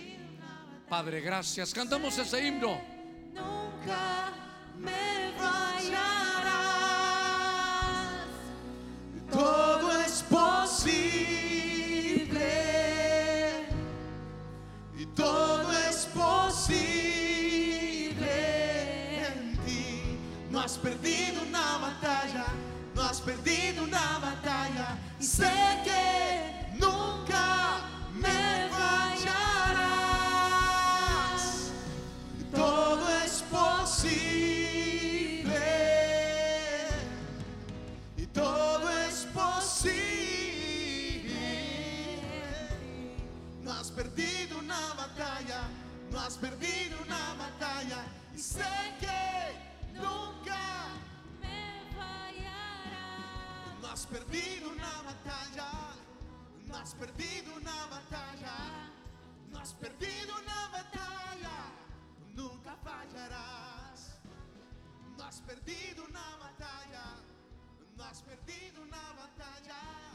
[0.88, 1.72] Padre, gracias.
[1.72, 2.80] Cantamos ese himno.
[3.32, 4.32] Nunca
[4.76, 6.48] me fallarás.
[9.30, 10.98] Todo es posible
[14.98, 16.96] y todo es posible
[19.28, 20.18] en ti.
[20.50, 22.46] No has perdido una batalla,
[22.96, 25.52] no has perdido una batalla y sé
[25.84, 26.57] que
[46.18, 48.04] no has perdido una batalla
[48.34, 48.64] y sé
[49.00, 50.58] que nunca
[51.40, 53.80] me fallará.
[53.80, 55.70] No has perdido una batalla,
[56.66, 58.56] no has perdido una batalla,
[59.50, 61.56] no has perdido una batalla,
[62.34, 64.18] nunca fallarás.
[65.16, 67.04] No has perdido una batalla,
[67.96, 70.07] no has perdido una batalla.